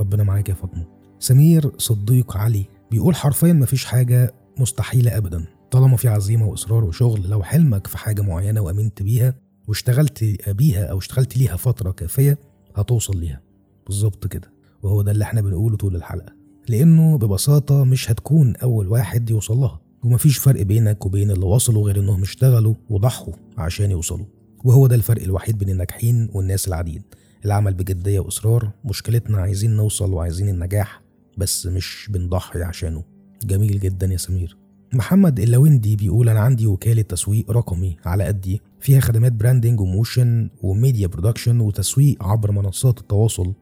ربنا 0.00 0.22
معاك 0.24 0.48
يا 0.48 0.54
فاطمة. 0.54 0.84
سمير 1.18 1.72
صديق 1.78 2.36
علي 2.36 2.64
بيقول 2.90 3.14
حرفيا 3.14 3.52
مفيش 3.52 3.84
حاجة 3.84 4.34
مستحيلة 4.58 5.16
أبدا. 5.16 5.44
طالما 5.70 5.96
في 5.96 6.08
عزيمة 6.08 6.46
وإصرار 6.46 6.84
وشغل 6.84 7.28
لو 7.28 7.42
حلمك 7.42 7.86
في 7.86 7.98
حاجة 7.98 8.22
معينة 8.22 8.60
وأمنت 8.60 9.02
بيها 9.02 9.34
واشتغلت 9.68 10.24
بيها 10.48 10.84
أو 10.84 10.98
اشتغلت 10.98 11.36
ليها 11.36 11.56
فترة 11.56 11.90
كافية 11.90 12.38
هتوصل 12.74 13.16
ليها. 13.20 13.40
بالظبط 13.86 14.26
كده. 14.26 14.52
وهو 14.82 15.02
ده 15.02 15.12
اللي 15.12 15.24
إحنا 15.24 15.40
بنقوله 15.40 15.76
طول 15.76 15.96
الحلقة. 15.96 16.32
لأنه 16.68 17.18
ببساطة 17.18 17.84
مش 17.84 18.10
هتكون 18.10 18.56
أول 18.56 18.88
واحد 18.88 19.30
يوصل 19.30 19.56
لها. 19.56 19.80
ومفيش 20.04 20.38
فرق 20.38 20.62
بينك 20.62 21.06
وبين 21.06 21.30
اللي 21.30 21.46
وصلوا 21.46 21.84
غير 21.86 22.00
إنهم 22.00 22.22
اشتغلوا 22.22 22.74
وضحوا 22.90 23.34
عشان 23.58 23.90
يوصلوا. 23.90 24.26
وهو 24.64 24.86
ده 24.86 24.94
الفرق 24.94 25.22
الوحيد 25.22 25.58
بين 25.58 25.68
الناجحين 25.68 26.28
والناس 26.32 26.68
العاديين. 26.68 27.02
العمل 27.44 27.74
بجدية 27.74 28.20
وإصرار 28.20 28.70
مشكلتنا 28.84 29.38
عايزين 29.38 29.76
نوصل 29.76 30.12
وعايزين 30.12 30.48
النجاح 30.48 31.02
بس 31.38 31.66
مش 31.66 32.08
بنضحي 32.10 32.62
عشانه. 32.62 33.15
جميل 33.46 33.80
جدا 33.80 34.06
يا 34.06 34.16
سمير. 34.16 34.56
محمد 34.92 35.40
اللويندي 35.40 35.96
بيقول 35.96 36.28
أنا 36.28 36.40
عندي 36.40 36.66
وكالة 36.66 37.02
تسويق 37.02 37.50
رقمي 37.50 37.96
على 38.04 38.24
قدي 38.24 38.60
فيها 38.80 39.00
خدمات 39.00 39.32
branding 39.32 39.80
و 39.80 39.90
motion 39.90 40.50
و 40.62 40.69
media 40.69 41.06
production 41.06 41.60
وتسويق 41.60 42.22
عبر 42.24 42.52
منصات 42.52 42.98
التواصل. 43.00 43.52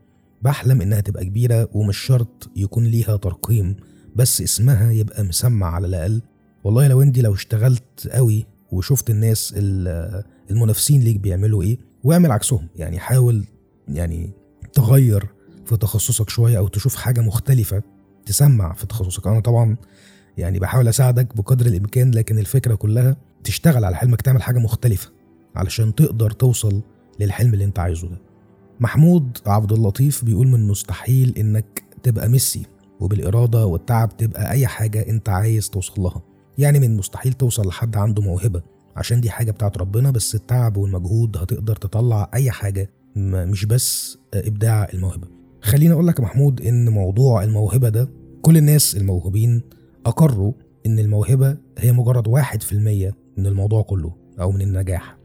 بحلم 0.43 0.81
إنها 0.81 1.01
تبقى 1.01 1.25
كبيرة 1.25 1.69
ومش 1.73 1.97
شرط 1.99 2.51
يكون 2.57 2.85
ليها 2.85 3.17
ترقيم 3.17 3.77
بس 4.17 4.41
اسمها 4.43 4.91
يبقى 4.91 5.25
مسمع 5.25 5.67
على 5.67 5.87
الأقل. 5.87 6.23
والله 6.65 6.89
لو 6.89 7.03
انت 7.03 7.19
لو 7.19 7.35
اشتغلت 7.35 8.09
قوي 8.13 8.47
وشفت 8.73 9.11
الناس 9.11 9.55
ال- 9.57 10.23
المنافسين 10.51 11.01
ليك 11.01 11.17
بيعملوا 11.17 11.63
إيه 11.63 11.79
واعمل 12.05 12.31
عكسهم. 12.31 12.69
يعني 12.77 12.99
حاول 12.99 13.45
يعني 13.89 14.31
تغير 14.73 15.27
في 15.67 15.77
تخصصك 15.77 16.29
شوية 16.31 16.59
أو 16.59 16.69
تشوف 16.69 16.95
حاجة 16.95 17.21
مختلفة. 17.21 17.83
تسمع 18.27 18.73
في 18.73 18.87
تخصصك. 18.87 19.27
أنا 19.27 19.41
طبعا 19.41 19.77
يعني 20.39 20.59
بحاول 20.59 20.89
أساعدك 20.89 21.37
بقدر 21.37 21.67
الإمكان 21.67 22.11
لكن 22.11 22.39
الفكرة 22.39 22.75
كلها 22.75 23.17
تشتغل 23.45 23.85
على 23.85 23.97
حلمك 23.97 24.23
تعمل 24.23 24.43
حاجة 24.43 24.59
مختلفة 24.59 25.11
علشان 25.57 25.95
تقدر 25.95 26.31
توصل 26.31 26.83
للحلم 27.21 27.55
اللي 27.55 27.65
أنت 27.65 27.79
عايزه 27.79 28.09
ده. 28.09 28.19
محمود 28.81 29.39
عبد 29.47 29.73
اللطيف 29.73 30.25
بيقول 30.25 30.49
من 30.49 30.69
مستحيل 30.69 31.35
إنك 31.39 31.83
تبقى 32.03 32.29
ميسي 32.29 32.67
وبالإرادة 33.01 33.67
والتعب 33.67 34.17
تبقى 34.17 34.51
أي 34.51 34.67
حاجة 34.67 35.09
أنت 35.09 35.29
عايز 35.29 35.71
توصل 35.71 36.03
لها. 36.03 36.23
يعني 36.59 36.79
من 36.81 36.97
مستحيل 36.97 37.33
توصل 37.33 37.67
لحد 37.69 37.97
عنده 37.97 38.23
موهبة 38.23 38.63
عشان 38.97 39.21
دي 39.21 39.31
حاجة 39.31 39.51
بتاعت 39.51 39.79
ربنا 39.79 40.11
بس 40.11 40.35
التعب 40.35 40.77
والمجهود 40.77 41.37
هتقدر 41.37 41.77
تطلع 41.77 42.31
أي 42.35 42.51
حاجة 42.51 42.91
مش 43.17 43.65
بس 43.65 44.19
إبداع 44.35 44.89
الموهبة. 44.95 45.29
خليني 45.65 45.93
أقول 45.93 46.07
لك 46.07 46.19
يا 46.19 46.25
محمود 46.25 46.61
إن 46.63 46.89
موضوع 46.89 47.43
الموهبة 47.45 47.89
ده 47.89 48.09
كل 48.43 48.57
الناس 48.57 48.97
الموهوبين 48.97 49.63
أقروا 50.07 50.53
إن 50.87 50.99
الموهبة 50.99 51.57
هي 51.79 51.93
مجرد 51.93 52.29
واحد 52.29 52.63
في 52.63 52.73
المية 52.73 53.17
من 53.37 53.47
الموضوع 53.47 53.83
كله 53.83 54.13
أو 54.41 54.53
من 54.53 54.61
النجاح. 54.63 55.19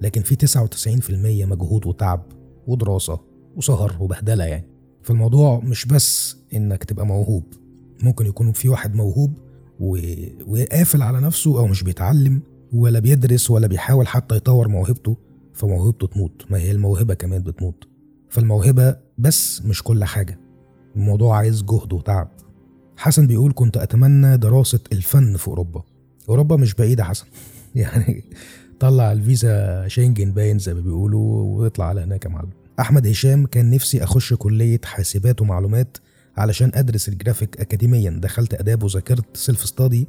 لكن 0.00 0.22
في 0.22 0.36
99% 0.36 1.46
مجهود 1.46 1.86
وتعب 1.86 2.22
ودراسة 2.66 3.20
وسهر 3.56 3.96
وبهدلة 4.00 4.44
يعني. 4.44 4.66
فالموضوع 5.02 5.60
مش 5.60 5.86
بس 5.86 6.36
إنك 6.54 6.84
تبقى 6.84 7.06
موهوب. 7.06 7.44
ممكن 8.02 8.26
يكون 8.26 8.52
في 8.52 8.68
واحد 8.68 8.94
موهوب 8.94 9.38
و... 9.80 9.98
وقافل 10.46 11.02
على 11.02 11.20
نفسه 11.20 11.58
أو 11.58 11.66
مش 11.66 11.82
بيتعلم 11.82 12.40
ولا 12.72 12.98
بيدرس 12.98 13.50
ولا 13.50 13.66
بيحاول 13.66 14.06
حتى 14.06 14.36
يطور 14.36 14.68
موهبته 14.68 15.16
فموهبته 15.52 16.06
تموت. 16.06 16.44
ما 16.50 16.58
هي 16.58 16.70
الموهبة 16.70 17.14
كمان 17.14 17.42
بتموت. 17.42 17.84
فالموهبه 18.34 18.96
بس 19.18 19.62
مش 19.62 19.82
كل 19.82 20.04
حاجة. 20.04 20.38
الموضوع 20.96 21.36
عايز 21.36 21.62
جهد 21.62 21.92
وتعب. 21.92 22.28
حسن 22.96 23.26
بيقول 23.26 23.52
كنت 23.54 23.76
أتمنى 23.76 24.36
دراسة 24.36 24.80
الفن 24.92 25.36
في 25.36 25.48
أوروبا. 25.48 25.82
أوروبا 26.28 26.56
مش 26.56 26.74
بعيدة 26.74 27.02
يا 27.04 27.08
حسن. 27.08 27.26
يعني 27.74 28.24
طلع 28.80 29.12
الفيزا 29.12 29.88
شنجن 29.88 30.32
باين 30.32 30.58
زي 30.58 30.74
ما 30.74 30.80
بيقولوا 30.80 31.42
واطلع 31.42 31.84
على 31.84 32.00
هناك 32.00 32.24
يا 32.24 32.30
معلم. 32.30 32.50
أحمد 32.80 33.06
هشام 33.06 33.46
كان 33.46 33.70
نفسي 33.70 34.04
أخش 34.04 34.34
كلية 34.34 34.80
حاسبات 34.84 35.42
ومعلومات 35.42 35.96
علشان 36.36 36.70
أدرس 36.74 37.08
الجرافيك 37.08 37.60
اكاديميا. 37.60 38.10
دخلت 38.22 38.54
آداب 38.54 38.82
وذاكرت 38.82 39.36
self 39.36 39.66
study 39.66 40.08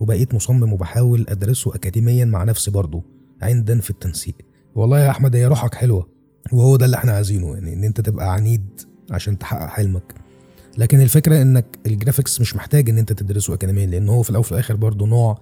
وبقيت 0.00 0.34
مصمم 0.34 0.72
وبحاول 0.72 1.26
أدرسه 1.28 1.74
اكاديميا 1.74 2.24
مع 2.24 2.44
نفسي 2.44 2.70
برضه 2.70 3.02
عندا 3.42 3.80
في 3.80 3.90
التنسيق. 3.90 4.34
والله 4.74 5.00
يا 5.00 5.10
أحمد 5.10 5.36
هي 5.36 5.46
روحك 5.46 5.74
حلوة. 5.74 6.13
وهو 6.52 6.76
ده 6.76 6.84
اللي 6.86 6.96
إحنا 6.96 7.12
عايزينه 7.12 7.54
يعني 7.54 7.72
إن 7.72 7.84
أنت 7.84 8.00
تبقى 8.00 8.32
عنيد 8.32 8.80
عشان 9.10 9.38
تحقق 9.38 9.66
حلمك. 9.68 10.14
لكن 10.78 11.00
الفكرة 11.00 11.42
إنك 11.42 11.66
ال 11.86 11.92
graphics 11.92 12.40
مش 12.40 12.56
محتاج 12.56 12.88
إن 12.90 12.98
أنت 12.98 13.12
تدرسه 13.12 13.54
اكاديميا 13.54 13.86
لأن 13.86 14.08
هو 14.08 14.22
في 14.22 14.30
الأول 14.30 14.40
وفي 14.40 14.52
الآخر 14.52 14.76
برضه 14.76 15.06
نوع 15.06 15.38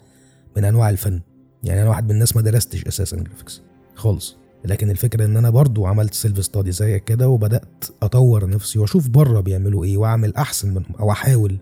من 0.57 0.65
أنواع 0.65 0.91
الفن. 0.91 1.21
يعني 1.65 1.81
أنا 1.83 1.89
واحد 1.89 2.05
من 2.05 2.11
الناس 2.11 2.37
ما 2.37 2.43
درستش 2.43 2.85
أساسا 2.85 3.17
graphics 3.17 3.63
خالص. 3.95 4.37
لكن 4.65 4.91
الفكرة 4.91 5.25
إن 5.25 5.37
أنا 5.37 5.51
برضو 5.51 5.87
عملت 5.87 6.15
self 6.15 6.45
study 6.45 6.73
زيك 6.73 7.05
كده 7.05 7.29
وبدأت 7.29 7.85
أطور 8.03 8.51
نفسي 8.51 8.79
وأشوف 8.79 9.09
بره 9.09 9.41
بيعملوا 9.41 9.85
إيه 9.85 9.97
وأعمل 9.97 10.35
أحسن 10.37 10.69
منهم 10.71 10.95
أو 11.01 11.11
أحاول 11.11 11.59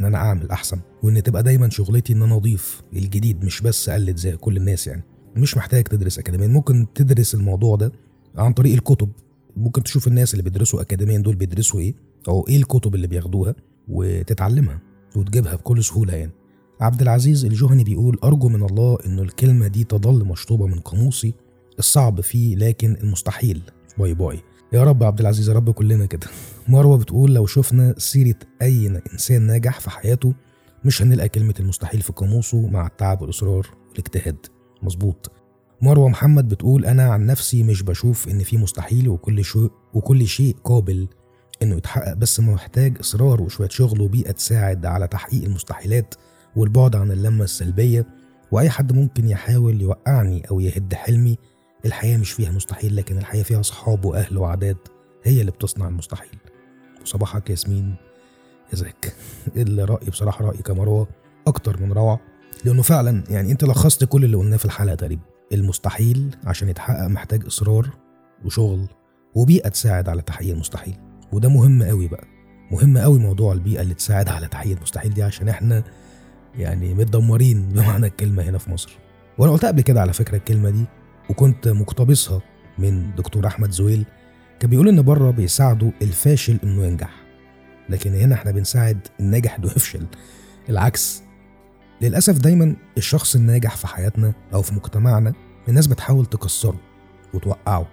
إن 0.00 0.04
أنا 0.06 0.18
أعمل 0.18 0.50
أحسن. 0.50 0.78
وإن 1.02 1.22
تبقى 1.22 1.42
دايما 1.42 1.70
شغلتي 1.70 2.12
إن 2.12 2.22
أنا 2.22 2.36
أضيف 2.36 2.82
الجديد 2.92 3.44
مش 3.44 3.60
بس 3.60 3.88
أقلد 3.88 4.16
زي 4.16 4.36
كل 4.36 4.56
الناس 4.56 4.86
يعني. 4.86 5.02
مش 5.36 5.56
محتاج 5.56 5.84
تدرس 5.84 6.18
اكاديميا 6.18 6.48
ممكن 6.48 6.86
تدرس 6.94 7.34
الموضوع 7.34 7.76
ده 7.76 7.92
عن 8.36 8.52
طريق 8.52 8.72
الكتب. 8.74 9.08
ممكن 9.56 9.82
تشوف 9.82 10.08
الناس 10.08 10.34
اللي 10.34 10.42
بيدرسوا 10.42 10.80
اكاديميا 10.80 11.18
دول 11.18 11.34
بيدرسوا 11.34 11.80
إيه؟ 11.80 11.94
أو 12.28 12.46
إيه 12.48 12.56
الكتب 12.56 12.94
اللي 12.94 13.06
بياخدوها 13.06 13.54
وتتعلمها 13.88 14.78
وتجيبها 15.16 15.54
بكل 15.54 15.84
سهولة 15.84 16.14
يعني. 16.14 16.32
عبد 16.80 17.02
العزيز 17.02 17.44
الجهني 17.44 17.84
بيقول 17.84 18.18
أرجو 18.24 18.48
من 18.48 18.62
الله 18.62 18.98
إنه 19.06 19.22
الكلمة 19.22 19.66
دي 19.66 19.84
تظل 19.84 20.24
مشطوبة 20.24 20.66
من 20.66 20.80
قاموسي 20.80 21.34
الصعب 21.78 22.20
فيه 22.20 22.56
لكن 22.56 22.96
المستحيل. 23.02 23.62
bye 23.98 24.14
bye. 24.14 24.40
يا 24.72 24.84
رب 24.84 25.02
عبد 25.02 25.20
العزيز 25.20 25.48
يا 25.48 25.54
رب 25.54 25.70
كلنا 25.70 26.06
كده. 26.06 26.26
مروة 26.68 26.98
بتقول 26.98 27.34
لو 27.34 27.46
شفنا 27.46 27.94
سيرة 27.98 28.38
أي 28.62 29.02
إنسان 29.12 29.42
ناجح 29.42 29.80
في 29.80 29.90
حياته 29.90 30.34
مش 30.84 31.02
هنلقى 31.02 31.28
كلمة 31.28 31.54
المستحيل 31.60 32.02
في 32.02 32.12
قاموسه 32.12 32.68
مع 32.68 32.86
التعب 32.86 33.22
والإصرار 33.22 33.66
والاجتهاد. 33.90 34.46
مظبوط. 34.82 35.32
مروة 35.84 36.08
محمد 36.08 36.48
بتقول 36.48 36.86
أنا 36.86 37.12
عن 37.12 37.26
نفسي 37.26 37.62
مش 37.62 37.82
بشوف 37.82 38.28
إن 38.28 38.38
في 38.42 38.56
مستحيل 38.56 39.08
وكل 39.08 39.44
شيء 39.44 39.70
وكل 39.94 40.26
شيء 40.26 40.56
قابل 40.64 41.08
إنه 41.62 41.76
يتحقق 41.76 42.12
بس 42.14 42.40
محتاج 42.40 42.98
إصرار 43.00 43.42
وشوية 43.42 43.68
شغل 43.68 44.00
وبيئة 44.00 44.30
تساعد 44.30 44.86
على 44.86 45.08
تحقيق 45.08 45.44
المستحيلات 45.44 46.14
والبعد 46.56 46.96
عن 46.96 47.10
اللمة 47.10 47.44
السلبية. 47.44 48.06
وأي 48.52 48.70
حد 48.70 48.92
ممكن 48.92 49.28
يحاول 49.28 49.82
يوقعني 49.82 50.50
أو 50.50 50.60
يهد 50.60 50.94
حلمي 50.94 51.36
الحياة 51.84 52.16
مش 52.16 52.32
فيها 52.32 52.50
مستحيل 52.50 52.96
لكن 52.96 53.18
الحياة 53.18 53.42
فيها 53.42 53.62
صحاب 53.62 54.04
وأهل 54.04 54.38
وعادات 54.38 54.88
هي 55.24 55.40
اللي 55.40 55.52
بتصنع 55.52 55.88
المستحيل. 55.88 56.38
وصباحك 57.02 57.50
ياسمين. 57.50 57.94
يا 58.72 58.76
زاك 58.76 59.16
الرأي 59.56 60.10
بصراحة 60.10 60.44
رأيي 60.44 60.62
كمروة 60.62 61.08
أكتر 61.46 61.82
من 61.82 61.92
روعة 61.92 62.20
لأنه 62.64 62.82
فعلا 62.82 63.24
يعني 63.30 63.52
أنت 63.52 63.64
لخصت 63.64 64.04
كل 64.04 64.24
اللي 64.24 64.36
قلناه 64.36 64.56
في 64.56 64.64
الحلقة 64.64 64.94
تقريبا. 64.94 65.33
المستحيل 65.54 66.36
عشان 66.44 66.68
يتحقق 66.68 67.06
محتاج 67.06 67.46
إصرار 67.46 67.90
وشغل 68.44 68.86
وبيئة 69.34 69.68
تساعد 69.68 70.08
على 70.08 70.22
تحقيق 70.22 70.52
المستحيل. 70.54 70.94
وده 71.32 71.48
مهم 71.48 71.82
قوي 71.82 72.08
بقى. 72.08 72.24
مهم 72.70 72.98
قوي 72.98 73.18
موضوع 73.18 73.52
البيئة 73.52 73.80
اللي 73.80 73.94
تساعد 73.94 74.28
على 74.28 74.48
تحقيق 74.48 74.76
المستحيل 74.76 75.14
دي 75.14 75.22
عشان 75.22 75.48
إحنا 75.48 75.84
يعني 76.54 76.94
متدمرين 76.94 77.62
بمعنى 77.72 78.06
الكلمة 78.06 78.42
هنا 78.42 78.58
في 78.58 78.70
مصر. 78.70 78.98
وأنا 79.38 79.52
قلتها 79.52 79.68
قبل 79.68 79.80
كده 79.80 80.00
على 80.00 80.12
فكرة 80.12 80.36
الكلمة 80.36 80.70
دي 80.70 80.84
وكنت 81.30 81.68
مقتبسها 81.68 82.42
من 82.78 83.14
دكتور 83.14 83.46
أحمد 83.46 83.70
زويل 83.70 84.04
كان 84.60 84.70
بيقول 84.70 84.88
إن 84.88 85.02
بره 85.02 85.30
بيساعدوا 85.30 85.90
الفاشل 86.02 86.58
إنه 86.64 86.84
ينجح. 86.84 87.10
لكن 87.88 88.14
هنا 88.14 88.34
إحنا 88.34 88.50
بنساعد 88.50 88.98
الناجح 89.20 89.54
إنه 89.58 89.66
يفشل. 89.66 90.06
العكس. 90.68 91.22
للأسف 92.00 92.38
دايما 92.38 92.76
الشخص 92.98 93.34
الناجح 93.34 93.76
في 93.76 93.86
حياتنا 93.86 94.32
أو 94.54 94.62
في 94.62 94.74
مجتمعنا 94.74 95.32
الناس 95.68 95.86
بتحاول 95.86 96.26
تكسره 96.26 96.76
وتوقعه. 97.34 97.86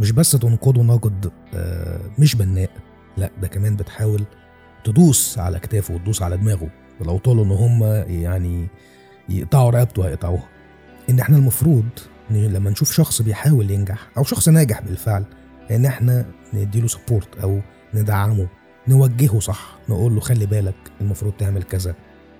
مش 0.00 0.12
بس 0.12 0.30
تنقده 0.30 0.82
نقد 0.82 1.32
آه، 1.54 2.00
مش 2.18 2.34
بناء 2.34 2.70
لا 3.16 3.30
ده 3.42 3.48
كمان 3.48 3.76
بتحاول 3.76 4.24
تدوس 4.84 5.38
على 5.38 5.58
كتافه 5.58 5.94
وتدوس 5.94 6.22
على 6.22 6.36
دماغه. 6.36 6.68
ولو 7.00 7.18
طالوا 7.18 7.44
ان 7.44 7.50
هم 7.50 7.82
يعني 8.08 8.68
يقطعوا 9.28 9.70
رقبته 9.70 10.06
هيقطعوها. 10.06 10.48
إن 11.10 11.20
إحنا 11.20 11.36
المفروض 11.36 11.84
لما 12.30 12.70
نشوف 12.70 12.92
شخص 12.92 13.22
بيحاول 13.22 13.70
ينجح 13.70 14.08
أو 14.16 14.24
شخص 14.24 14.48
ناجح 14.48 14.80
بالفعل 14.80 15.24
إن 15.70 15.86
إحنا 15.86 16.26
نديله 16.54 16.86
سبورت 16.86 17.38
أو 17.38 17.60
ندعمه 17.94 18.48
نوجهه 18.88 19.40
صح 19.40 19.76
نقول 19.88 20.14
له 20.14 20.20
خلي 20.20 20.46
بالك 20.46 20.74
المفروض 21.00 21.32
تعمل 21.32 21.62
كذا 21.62 21.94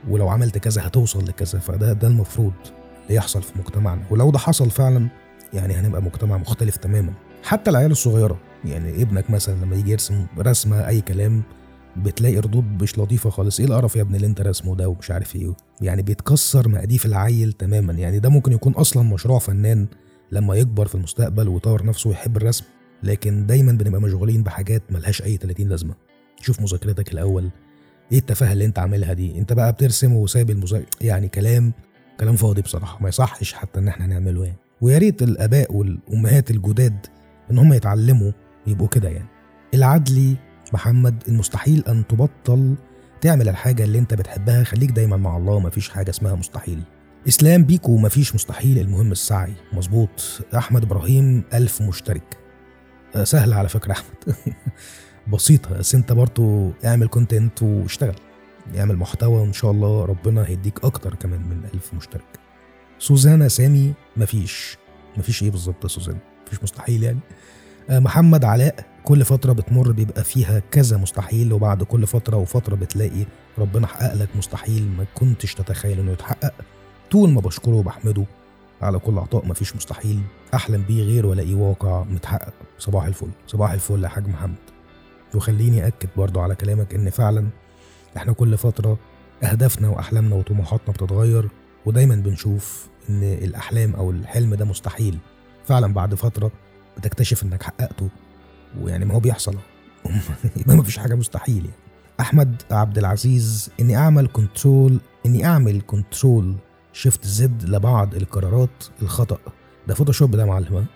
ولو 0.09 0.29
عملت 0.29 0.59
كذا 0.59 0.87
هتوصل 0.87 1.24
لكذا. 1.29 1.59
فده 1.59 1.92
ده 1.92 2.09
المفروض. 2.09 2.53
اللي 3.05 3.14
يحصل 3.14 3.43
في 3.43 3.53
مجتمعنا. 3.59 4.03
ولو 4.11 4.31
ده 4.31 4.38
حصل 4.38 4.71
فعلا 4.71 5.09
يعني 5.53 5.75
هنبقى 5.75 6.03
مجتمع 6.03 6.37
مختلف 6.37 6.77
تماما. 6.77 7.12
حتى 7.43 7.71
العيال 7.71 7.90
الصغيرة 7.90 8.38
يعني 8.64 9.03
ابنك 9.03 9.31
مثلا 9.31 9.64
لما 9.64 9.77
يجي 9.77 9.90
يرسم 9.90 10.27
رسمة 10.38 10.88
أي 10.88 11.01
كلام 11.01 11.43
بتلاقي 11.97 12.37
ردود 12.38 12.83
مش 12.83 12.99
لطيفة 12.99 13.31
خالص. 13.31 13.61
إيه 13.61 13.67
القرف 13.67 13.97
يا 13.97 14.03
ابني 14.03 14.17
اللي 14.17 14.27
أنت 14.27 14.40
رسمه 14.40 14.77
ده 14.77 14.88
ومش 14.88 15.11
عارف 15.11 15.37
إيه؟ 15.37 15.53
يعني 15.81 16.03
بيتكسر 16.03 16.69
مقاديف 16.69 17.07
العيل 17.07 17.53
تماما. 17.53 17.93
يعني 17.93 18.19
ده 18.19 18.29
ممكن 18.29 18.53
يكون 18.53 18.73
أصلا 18.73 19.03
مشروع 19.03 19.38
فنان 19.38 19.87
لما 20.33 20.55
يكبر 20.55 20.87
في 20.87 20.95
المستقبل 20.95 21.49
ويطور 21.49 21.87
نفسه 21.87 22.11
ويحب 22.11 22.37
الرسم. 22.37 22.64
لكن 23.03 23.47
دايما 23.47 23.73
بنبقى 23.73 24.01
مشغولين 24.01 24.43
بحاجات 24.43 24.83
ملهاش 24.90 25.23
أي 25.23 25.37
30 25.37 25.69
لازمة. 25.69 25.95
شوف 26.40 26.61
مذاكرتك 26.61 27.12
الأول. 27.12 27.51
إيه 28.12 28.19
التفاهة 28.19 28.53
اللي 28.53 28.64
أنت 28.64 28.79
عاملها 28.79 29.12
دي؟ 29.12 29.38
أنت 29.38 29.53
بقى 29.53 29.73
بترسم 29.73 30.12
وسايب 30.17 30.51
المذاكرة 30.51 30.87
يعني 31.01 31.29
كلام 31.29 31.73
كلام 32.20 32.37
فاضي 32.37 32.62
بصراحة. 32.62 32.98
ما 33.03 33.09
يصحش 33.09 33.53
حتى 33.55 33.81
إن 33.81 33.88
إحنا 33.88 34.07
نعمله 34.07 34.44
يعني 34.44 34.59
ويا 34.81 34.98
ريت 34.98 35.22
الآباء 35.22 35.74
والأمهات 35.77 36.50
الجداد 36.50 37.07
إن 37.50 37.59
هم 37.59 37.72
يتعلموا 37.72 38.33
يبقوا 38.66 38.88
كده 38.88 39.09
يعني. 39.09 39.29
العدلي 39.74 40.37
محمد 40.72 41.22
المستحيل 41.29 41.85
أن 41.88 42.07
تبطل 42.07 42.74
تعمل 43.20 43.48
الحاجة 43.48 43.85
اللي 43.85 43.98
أنت 43.98 44.14
بتحبها. 44.14 44.64
خليك 44.64 44.90
دايما 44.90 45.16
مع 45.16 45.37
الله 45.37 45.61
مفيش 45.61 45.88
حاجة 45.88 46.11
اسمها 46.11 46.35
مستحيل. 46.35 46.83
إسلام 47.29 47.64
بيكو 47.64 47.96
مفيش 47.96 48.35
مستحيل. 48.35 48.79
المهم 48.79 49.12
السعي. 49.12 49.53
مظبوط. 49.72 50.40
أحمد 50.57 50.83
إبراهيم 50.83 51.44
ألف 51.55 51.83
مشترك. 51.83 52.37
آه، 53.16 53.24
سهلة 53.24 53.57
على 53.57 53.68
فكرة 53.68 53.92
أحمد. 53.92 54.37
بسيطة. 55.33 55.79
بس 55.79 55.94
أنت 55.94 56.12
برضو 56.12 56.70
اعمل 56.85 57.07
كونتنت 57.09 57.62
واشتغل. 57.62 58.14
اعمل 58.79 58.96
محتوى 58.96 59.40
وان 59.40 59.53
شاء 59.53 59.70
الله 59.70 60.05
ربنا 60.05 60.48
هيديك 60.48 60.85
أكتر 60.85 61.14
كمان 61.14 61.40
من 61.40 61.68
ألف 61.74 61.94
مشترك. 61.94 62.40
سوزانا 62.98 63.48
سامي 63.48 63.94
مفيش. 64.16 64.79
مفيش 65.16 65.42
إيه 65.42 65.50
بالظبط 65.50 65.85
يا 65.85 65.88
سوزانا؟ 65.88 66.18
مفيش 66.46 66.62
مستحيل 66.62 67.03
يعني. 67.03 67.18
آه، 67.90 67.98
محمد 67.98 68.44
علاء 68.44 68.87
كل 69.05 69.24
فترة 69.24 69.53
بتمر 69.53 69.92
بيبقى 69.92 70.24
فيها 70.24 70.59
كذا 70.70 70.96
مستحيل 70.96 71.53
وبعد 71.53 71.83
كل 71.83 72.07
فترة 72.07 72.37
وفترة 72.37 72.74
بتلاقي 72.74 73.27
ربنا 73.59 73.87
حقق 73.87 74.14
لك 74.14 74.29
مستحيل 74.37 74.88
ما 74.98 75.05
كنتش 75.14 75.55
تتخيل 75.55 75.98
إنه 76.00 76.12
يتحقق. 76.12 76.55
طول 77.11 77.31
ما 77.31 77.40
بشكره 77.40 77.74
وبحمده 77.74 78.24
على 78.83 78.98
كل 78.98 79.18
عطاء 79.18 79.46
مفيش 79.46 79.77
مستحيل. 79.77 80.20
أحلم 80.55 80.83
بيه 80.83 81.03
غير 81.03 81.27
والاقيه 81.27 81.55
واقع 81.55 82.03
متحقق. 82.05 82.53
صباح 82.79 83.05
الفل. 83.05 83.31
صباح 83.46 83.70
الفل 83.70 84.05
يا 84.05 84.09
حاج 84.09 84.29
محمد. 84.29 84.55
وخليني 85.35 85.87
أكد 85.87 86.09
برضو 86.16 86.40
على 86.40 86.55
كلامك 86.55 86.94
إن 86.94 87.11
فعلا 87.11 87.46
إحنا 88.16 88.33
كل 88.33 88.59
فترة 88.59 88.98
أهدافنا 89.42 89.88
وأحلامنا 89.88 90.35
وطموحاتنا 90.35 90.94
بتتغير 90.94 91.48
ودايما 91.87 92.14
بنشوف 92.14 92.88
إن 93.11 93.22
الأحلام 93.22 93.94
أو 93.94 94.11
الحلم 94.11 94.55
ده 94.55 94.64
مستحيل. 94.64 95.18
فعلا 95.64 95.92
بعد 95.94 96.14
فترة 96.14 96.50
بتكتشف 96.98 97.42
إنك 97.42 97.62
حققته 97.62 98.09
ويعني 98.81 99.05
ما 99.05 99.14
هو 99.14 99.20
بيحصل. 99.20 99.55
يبقى 100.57 100.77
ما 100.77 100.83
فيش 100.83 100.98
حاجة 100.98 101.14
مستحيل 101.14 101.57
يعني. 101.64 101.77
أحمد 102.20 102.62
عبد 102.70 102.98
العزيز 102.98 103.70
إني 103.81 103.96
أعمل 103.96 104.29
control 104.33 105.01
إني 105.27 105.46
أعمل 105.46 105.83
control 105.87 106.55
shift 106.93 107.27
Z 107.27 107.64
لبعض 107.64 108.14
القرارات 108.14 108.85
الخطأ. 109.03 109.38
ده 109.88 109.94
فوتوشوب 109.94 110.31
ده 110.31 110.42
يا 110.42 110.46
معلم؟ 110.46 110.87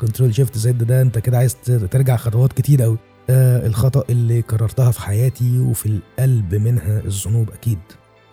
control 0.00 0.34
shift 0.34 0.58
Z 0.58 0.84
ده 0.84 1.02
أنت 1.02 1.18
كده 1.18 1.38
عايز 1.38 1.54
ترجع 1.90 2.16
خطوات 2.16 2.52
كتير 2.52 2.82
قوي 2.82 2.98
آه 3.30 3.66
الخطأ 3.66 4.04
اللي 4.10 4.40
قررتها 4.40 4.90
في 4.90 5.00
حياتي 5.00 5.58
وفي 5.58 5.86
القلب 5.86 6.54
منها 6.54 7.00
الذنوب 7.00 7.50
أكيد. 7.50 7.78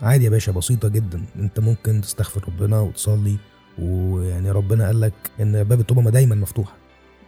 عادي 0.02 0.26
يا 0.26 0.30
باشا 0.30 0.52
بسيطة 0.52 0.88
جدا. 0.88 1.26
أنت 1.36 1.60
ممكن 1.60 2.02
تستغفر 2.02 2.44
ربنا 2.48 2.80
وتصلي 2.80 3.38
ويعني 3.80 4.52
ربنا 4.52 4.86
قال 4.86 5.02
لك 5.02 5.14
إن 5.42 5.64
باب 5.64 5.80
التوبة 5.80 6.10
دايما 6.12 6.36
مفتوح 6.36 6.76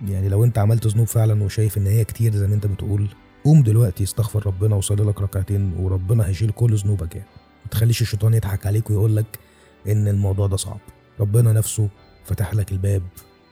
يعني 0.07 0.29
لو 0.29 0.43
أنت 0.43 0.57
عملت 0.57 0.87
ذنوب 0.87 1.07
فعلا 1.07 1.43
وشايف 1.43 1.77
إن 1.77 1.87
هي 1.87 2.03
كتير 2.03 2.35
زي 2.35 2.47
ما 2.47 2.55
أنت 2.55 2.67
بتقول 2.67 3.07
قوم 3.45 3.63
دلوقتي 3.63 4.03
استغفر 4.03 4.47
ربنا 4.47 4.75
وصلي 4.75 5.03
لك 5.03 5.21
ركعتين 5.21 5.73
وربنا 5.79 6.27
هيشيل 6.27 6.51
كل 6.51 6.75
ذنوبك 6.75 7.15
يعني. 7.15 7.27
ما 7.65 7.69
تخليش 7.71 8.01
الشيطان 8.01 8.33
يضحك 8.33 8.65
عليك 8.67 8.89
ويقول 8.89 9.15
لك 9.15 9.39
إن 9.87 10.07
الموضوع 10.07 10.47
ده 10.47 10.57
صعب. 10.57 10.79
ربنا 11.19 11.53
نفسه 11.53 11.89
فتح 12.25 12.53
لك 12.53 12.71
الباب 12.71 13.01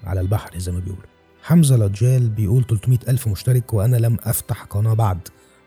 على 0.04 0.19
البحر 0.21 0.60
زي 0.60 0.71
ما 0.71 0.80
بيقولوا. 0.80 1.11
حمزة 1.43 1.77
لجال 1.77 2.30
بيقول 2.30 2.65
300 2.65 2.99
ألف 3.08 3.27
مشترك 3.27 3.73
وأنا 3.73 3.97
لم 3.97 4.17
أفتح 4.23 4.63
قناة 4.63 4.93
بعد 4.93 5.19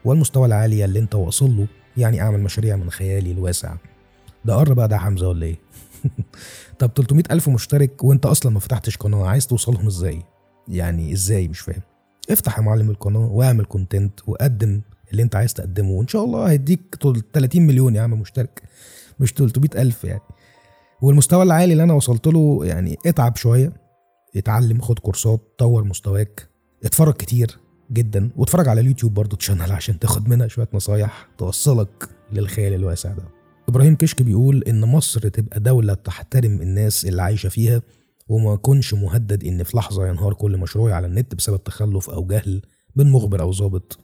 والمستوى 0.04 0.46
العالي 0.46 0.84
اللي 0.84 0.98
أنت 0.98 1.14
واصل 1.14 1.56
له 1.56 1.66
يعني 1.96 2.22
أعمل 2.22 2.40
مشاريع 2.40 2.76
من 2.76 2.90
خيالي 2.90 3.32
الواسع 3.32 3.74
ده 4.44 4.54
قر 4.54 4.72
بقى 4.72 4.88
ده 4.88 4.98
حمزة 4.98 5.28
ولا 5.28 5.46
إيه؟ 5.46 5.58
طب 6.78 6.90
300 6.96 7.24
ألف 7.30 7.48
مشترك 7.48 8.04
وأنت 8.04 8.26
أصلا 8.26 8.52
ما 8.52 8.60
فتحتش 8.60 8.96
قناة 8.96 9.26
عايز 9.26 9.46
توصلهم 9.46 9.86
إزاي؟ 9.86 10.22
يعني 10.68 11.12
إزاي 11.12 11.48
مش 11.48 11.60
فاهم 11.60 11.82
افتح 12.30 12.58
يا 12.58 12.62
معلم 12.62 12.90
القناة 12.90 13.26
واعمل 13.26 13.64
كونتنت 13.64 14.20
وقدم 14.26 14.80
اللي 15.12 15.22
أنت 15.22 15.36
عايز 15.36 15.54
تقدمه 15.54 15.90
وإن 15.90 16.08
شاء 16.08 16.24
الله 16.24 16.50
هيديك 16.50 16.96
30 17.32 17.62
مليون 17.62 17.96
يا 17.96 18.02
عم 18.02 18.10
مشترك 18.10 18.62
مش 19.20 19.32
300 19.32 19.82
ألف 19.82 20.04
يعني 20.04 20.20
والمستوى 21.02 21.42
العالي 21.42 21.72
اللي 21.72 21.82
أنا 21.82 21.92
وصلت 21.94 22.26
له 22.26 22.60
يعني 22.64 22.96
اتعب 23.06 23.36
شوية 23.36 23.83
اتعلم 24.36 24.80
خد 24.80 24.98
كورسات 24.98 25.40
طور 25.58 25.84
مستواك 25.84 26.48
اتفرج 26.84 27.14
كتير 27.14 27.58
جدا 27.92 28.30
واتفرج 28.36 28.68
على 28.68 28.80
اليوتيوب 28.80 29.14
برضه 29.14 29.36
تشانل 29.36 29.72
عشان 29.72 29.98
تاخد 29.98 30.28
منها 30.28 30.46
شوية 30.48 30.68
نصايح 30.74 31.28
توصلك 31.38 32.08
للخيال 32.32 32.74
الواسع 32.74 33.12
ده. 33.12 33.24
إبراهيم 33.68 33.96
كشك 33.96 34.22
بيقول 34.22 34.62
إن 34.62 34.80
مصر 34.80 35.28
تبقى 35.28 35.60
دولة 35.60 35.94
تحترم 35.94 36.62
الناس 36.62 37.04
اللي 37.04 37.22
عايشة 37.22 37.48
فيها 37.48 37.82
وما 38.28 38.54
يكونش 38.54 38.94
مهدد 38.94 39.44
إن 39.44 39.62
في 39.62 39.76
لحظة 39.76 40.06
ينهار 40.06 40.34
كل 40.34 40.56
مشروعي 40.56 40.92
على 40.92 41.06
النت 41.06 41.34
بسبب 41.34 41.64
تخلف 41.64 42.10
أو 42.10 42.26
جهل 42.26 42.62
من 42.96 43.10
مخبر 43.10 43.40
أو 43.40 43.52
ظابط. 43.52 43.98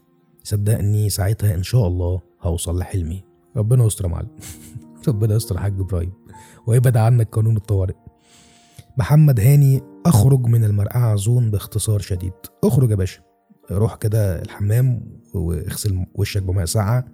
صدقني 0.45 1.11
ساعتها 1.11 1.55
إن 1.55 1.63
شاء 1.63 1.87
الله 1.87 2.21
هوصل 2.43 2.79
لحلمي. 2.79 3.25
ربنا 3.57 3.85
يستر 3.85 4.05
يا 4.05 4.11
معلم. 4.11 4.29
ربنا 5.09 5.35
يستر 5.35 5.55
يا 5.55 5.61
حاج 5.61 5.81
إبراهيم. 5.81 6.13
ويبعد 6.67 6.97
عنك 6.97 7.29
قانون 7.29 7.57
الطوارئ. 7.57 7.95
محمد 9.01 9.41
هاني 9.41 9.81
أخرج 10.07 10.47
من 10.47 10.65
المرقعة 10.65 11.17
زون 11.17 11.51
باختصار 11.51 11.99
شديد. 12.01 12.33
أخرج 12.65 12.91
يا 12.91 12.97
باشا. 12.97 13.21
روح 13.71 13.97
كده 13.97 14.43
الحمام 14.43 15.03
واغسل 15.35 16.07
وشك 16.15 16.43
بمية 16.43 16.65
ساقعة 16.65 17.05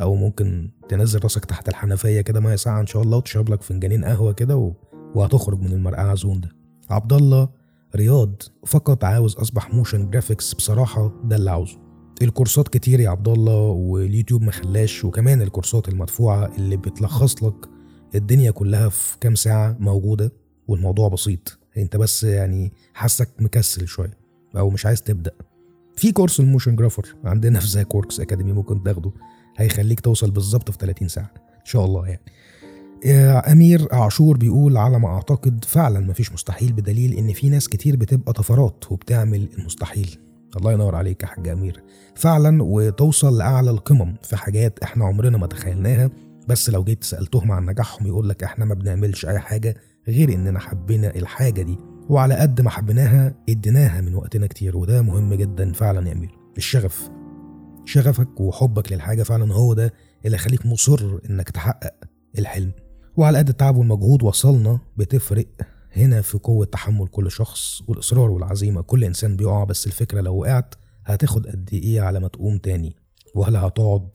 أو 0.00 0.14
ممكن 0.14 0.70
تنزل 0.88 1.20
راسك 1.22 1.44
تحت 1.44 1.68
الحنفية 1.68 2.20
كده 2.20 2.40
مية 2.40 2.56
ساقعة 2.56 2.80
إن 2.80 2.86
شاء 2.86 3.02
الله 3.02 3.16
وتشرب 3.16 3.48
لك 3.48 3.62
فنجانين 3.62 4.04
قهوة 4.04 4.32
كده 4.32 4.56
و... 4.56 4.72
وهتخرج 5.14 5.60
من 5.60 5.72
المرقعة 5.72 6.14
زون 6.14 6.40
ده. 6.40 6.48
عبد 6.90 7.12
الله 7.12 7.48
رياض 7.96 8.42
فقط 8.66 9.04
عاوز 9.04 9.36
أصبح 9.36 9.74
motion 9.74 10.10
graphics 10.10 10.54
بصراحة 10.54 11.12
ده 11.24 11.36
اللي 11.36 11.50
عاوزه. 11.50 11.78
الكورسات 12.22 12.68
كتير 12.68 13.00
يا 13.00 13.10
عبد 13.10 13.28
الله 13.28 13.60
واليوتيوب 13.60 14.42
ما 14.42 14.52
خلاش 14.52 15.04
وكمان 15.04 15.42
الكورسات 15.42 15.88
المدفوعة 15.88 16.50
اللي 16.58 16.76
بتلخص 16.76 17.42
لك 17.42 17.68
الدنيا 18.14 18.50
كلها 18.50 18.88
في 18.88 19.18
كام 19.20 19.34
ساعة 19.34 19.76
موجودة. 19.80 20.43
والموضوع 20.68 21.08
بسيط. 21.08 21.58
انت 21.76 21.96
بس 21.96 22.24
يعني 22.24 22.72
حاسك 22.94 23.28
مكسل 23.38 23.86
شوية 23.88 24.18
أو 24.56 24.70
مش 24.70 24.86
عايز 24.86 25.02
تبدأ. 25.02 25.32
في 25.96 26.12
كورس 26.12 26.40
ال 26.40 26.45
motion 26.45 26.76
graphics 26.76 27.14
عندنا 27.24 27.60
في 27.60 27.66
زاك 27.66 27.94
وركس 27.94 28.20
اكاديمي 28.20 28.52
ممكن 28.52 28.82
تاخده. 28.82 29.12
هيخليك 29.56 30.00
توصل 30.00 30.30
بالظبط 30.30 30.70
في 30.70 30.78
30 30.80 31.08
ساعة 31.08 31.30
إن 31.36 31.64
شاء 31.64 31.84
الله 31.84 32.06
يعني. 32.06 32.22
يا 33.04 33.52
أمير 33.52 33.88
عاشور 33.92 34.36
بيقول 34.36 34.76
على 34.76 34.98
ما 34.98 35.08
أعتقد 35.08 35.64
فعلا 35.64 36.00
مفيش 36.00 36.32
مستحيل 36.32 36.72
بدليل 36.72 37.12
إن 37.12 37.32
في 37.32 37.48
ناس 37.48 37.68
كتير 37.68 37.96
بتبقى 37.96 38.32
طفرات 38.32 38.92
وبتعمل 38.92 39.48
المستحيل. 39.58 40.18
الله 40.56 40.72
ينور 40.72 40.94
عليك 40.94 41.22
يا 41.22 41.28
حاج 41.28 41.48
أمير. 41.48 41.82
فعلا 42.14 42.62
وتوصل 42.62 43.38
لأعلى 43.38 43.70
القمم 43.70 44.14
في 44.22 44.36
حاجات 44.36 44.78
إحنا 44.78 45.04
عمرنا 45.04 45.38
ما 45.38 45.46
تخيلناها. 45.46 46.10
بس 46.48 46.70
لو 46.70 46.84
جيت 46.84 47.04
سألتهم 47.04 47.52
عن 47.52 47.66
نجاحهم 47.66 48.06
يقول 48.06 48.28
لك 48.28 48.42
إحنا 48.44 48.64
ما 48.64 48.74
بنعملش 48.74 49.26
أي 49.26 49.38
حاجة 49.38 49.76
غير 50.08 50.34
إننا 50.34 50.58
حبينا 50.58 51.14
الحاجة 51.16 51.62
دي 51.62 51.78
وعلى 52.08 52.34
قد 52.34 52.60
ما 52.60 52.70
حبيناها 52.70 53.34
اديناها 53.48 54.00
من 54.00 54.14
وقتنا 54.14 54.46
كتير 54.46 54.76
وده 54.76 55.02
مهم 55.02 55.34
جدا 55.34 55.72
فعلا 55.72 56.08
يا 56.08 56.12
أمير. 56.12 56.38
الشغف. 56.56 57.10
شغفك 57.84 58.40
وحبك 58.40 58.92
للحاجة 58.92 59.22
فعلا 59.22 59.54
هو 59.54 59.74
ده 59.74 59.92
اللي 60.24 60.36
يخليك 60.36 60.66
مصر 60.66 61.18
إنك 61.30 61.50
تحقق 61.50 61.94
الحلم. 62.38 62.72
وعلى 63.16 63.38
قد 63.38 63.48
التعب 63.48 63.76
والمجهود 63.76 64.22
وصلنا 64.22 64.78
بتفرق 64.96 65.46
هنا 65.96 66.20
في 66.20 66.38
قوة 66.38 66.66
تحمل 66.66 67.08
كل 67.08 67.30
شخص 67.30 67.82
والإصرار 67.88 68.30
والعزيمة. 68.30 68.82
كل 68.82 69.04
إنسان 69.04 69.36
بيقع 69.36 69.64
بس 69.64 69.86
الفكرة 69.86 70.20
لو 70.20 70.36
وقعت 70.36 70.74
هتاخد 71.04 71.46
قد 71.46 71.68
إيه 71.72 72.00
على 72.00 72.20
ما 72.20 72.28
تقوم 72.28 72.58
تاني؟ 72.58 72.96
وهل 73.34 73.56
هتقعد 73.56 74.08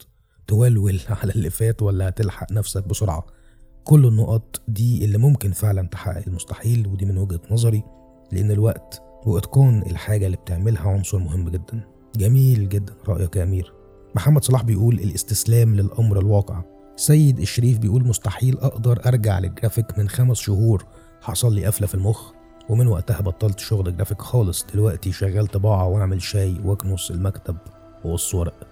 تولول 0.48 1.00
على 1.22 1.32
اللي 1.32 1.50
فات 1.50 1.82
ولا 1.82 2.10
هتلحق 2.10 2.52
نفسك 2.52 2.88
بسرعة؟ 2.88 3.39
كل 3.84 4.06
النقط 4.06 4.62
دي 4.68 5.06
اللي 5.06 5.18
ممكن 5.18 5.52
فعلا 5.52 5.88
تحقق 5.88 6.24
المستحيل 6.28 6.88
ودي 6.88 7.06
من 7.06 7.18
وجهة 7.18 7.42
نظري 7.52 7.84
لأن 8.32 8.52
الوقت 8.52 9.02
وإتقان 9.26 9.82
الحاجة 9.82 10.26
اللي 10.26 10.38
بتعملها 10.38 10.90
عنصر 10.90 11.20
مهم 11.20 11.50
جدا. 11.50 11.82
جميل 12.16 12.70
جدا 12.70 12.94
رأيك 13.08 13.36
يا 13.36 13.44
أمير. 13.44 13.74
محمد 14.16 14.44
صلاح 14.44 14.64
بيقول 14.64 14.96
الاستسلام 14.96 15.76
للأمر 15.76 16.20
الواقع. 16.20 16.64
سيد 16.96 17.40
الشريف 17.40 17.78
بيقول 17.78 18.08
مستحيل 18.08 18.60
أقدر 18.60 19.00
أرجع 19.06 19.40
للجرافيك 19.40 20.00
من 20.00 20.10
خمس 20.10 20.38
شهور. 20.38 20.86
حصل 21.22 21.56
لي 21.56 21.66
قفلة 21.66 21.88
في 21.88 21.96
المخ 21.96 22.32
ومن 22.70 22.88
وقتها 22.88 23.22
بطلت 23.22 23.60
شغل 23.60 23.96
جرافيك 23.96 24.22
خالص. 24.22 24.66
دلوقتي 24.74 25.12
شغال 25.12 25.48
طباعة 25.48 25.88
وأعمل 25.88 26.22
شاي 26.22 26.56
وأكنس 26.66 27.12
المكتب 27.12 27.58
وأقص 28.06 28.36
ورق 28.36 28.68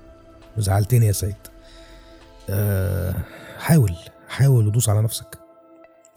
زعلتني 0.57 1.05
يا 1.05 1.11
سيد. 1.11 1.35
أه 2.49 3.15
حاول. 3.57 3.93
حاول 4.27 4.67
ودوس 4.67 4.89
على 4.89 5.01
نفسك. 5.01 5.39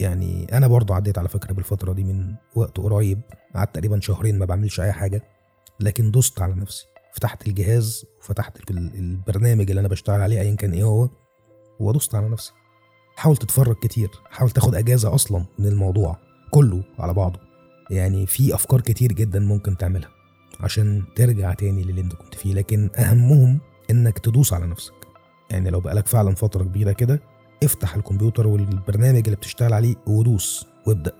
يعني 0.00 0.46
أنا 0.56 0.66
برضو 0.66 0.94
عديت 0.94 1.18
على 1.18 1.28
فكرة 1.28 1.52
بالفترة 1.52 1.92
دي 1.92 2.04
من 2.04 2.34
وقت 2.54 2.80
قريب 2.80 3.20
قعدت 3.54 3.74
تقريبا 3.74 4.00
شهرين 4.00 4.38
ما 4.38 4.44
بعملش 4.44 4.80
أي 4.80 4.92
حاجة 4.92 5.22
لكن 5.80 6.10
دوست 6.10 6.42
على 6.42 6.54
نفسي. 6.54 6.86
فتحت 7.14 7.48
الجهاز 7.48 8.06
وفتحت 8.20 8.70
ال- 8.70 8.94
البرنامج 8.94 9.70
اللي 9.70 9.80
أنا 9.80 9.88
بشتغل 9.88 10.20
عليه 10.20 10.40
أيا 10.40 10.54
كان 10.54 10.72
إيه 10.72 10.84
هو 10.84 11.08
ودوست 11.80 12.14
على 12.14 12.28
نفسي. 12.28 12.52
حاول 13.16 13.36
تتفرج 13.36 13.76
كتير 13.76 14.10
حاول 14.30 14.50
تاخد 14.50 14.74
أجازة 14.74 15.14
أصلا 15.14 15.44
من 15.58 15.66
الموضوع 15.66 16.16
كله 16.50 16.84
على 16.98 17.14
بعضه. 17.14 17.40
يعني 17.90 18.26
في 18.26 18.54
أفكار 18.54 18.80
كتير 18.80 19.12
جدا 19.12 19.40
ممكن 19.40 19.76
تعملها 19.76 20.08
عشان 20.60 21.02
ترجع 21.16 21.54
تاني 21.54 21.82
للي 21.82 22.00
أنت 22.00 22.12
كنت 22.14 22.34
فيه 22.34 22.54
لكن 22.54 22.90
أهمهم 22.96 23.60
إنك 23.90 24.18
تدوس 24.18 24.52
على 24.52 24.66
نفسك. 24.66 24.94
يعني 25.50 25.70
لو 25.70 25.80
بقالك 25.80 26.06
فعلا 26.06 26.34
فترة 26.34 26.64
كبيرة 26.64 26.92
كده 26.92 27.20
افتح 27.62 27.94
الكمبيوتر 27.94 28.46
والبرنامج 28.46 29.22
اللي 29.24 29.36
بتشتغل 29.36 29.72
عليه 29.72 29.94
ودوس 30.06 30.66
وابدأ. 30.86 31.12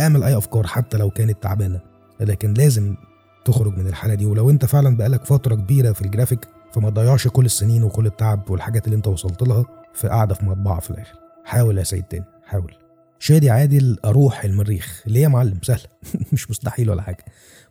اعمل 0.00 0.22
اي 0.22 0.36
افكار 0.36 0.66
حتى 0.66 0.96
لو 0.96 1.10
كانت 1.10 1.42
تعبانة 1.42 1.80
لكن 2.20 2.54
لازم 2.54 2.96
تخرج 3.44 3.78
من 3.78 3.86
الحالة 3.86 4.14
دي. 4.14 4.26
ولو 4.26 4.50
انت 4.50 4.64
فعلا 4.64 4.96
بقالك 4.96 5.24
فترة 5.24 5.54
كبيرة 5.54 5.92
في 5.92 6.02
الجرافيك 6.02 6.48
فما 6.72 6.90
تضيعش 6.90 7.28
كل 7.28 7.44
السنين 7.44 7.84
وكل 7.84 8.06
التعب 8.06 8.50
والحاجات 8.50 8.84
اللي 8.84 8.96
انت 8.96 9.06
وصلت 9.06 9.42
لها 9.42 9.64
في 9.94 10.08
قاعدة 10.08 10.34
في 10.34 10.44
مطبعة 10.44 10.80
في 10.80 10.90
الآخر. 10.90 11.18
حاول 11.44 11.78
يا 11.78 11.82
سيد 11.84 12.02
تاني 12.02 12.24
حاول. 12.44 12.74
شادي 13.18 13.50
عادل 13.50 13.98
أروح 14.04 14.44
المريخ. 14.44 15.02
ليه 15.06 15.20
يا 15.20 15.28
معلم؟ 15.28 15.58
سهله 15.62 15.88
مش 16.32 16.50
مستحيل 16.50 16.90
ولا 16.90 17.02
حاجة. 17.02 17.24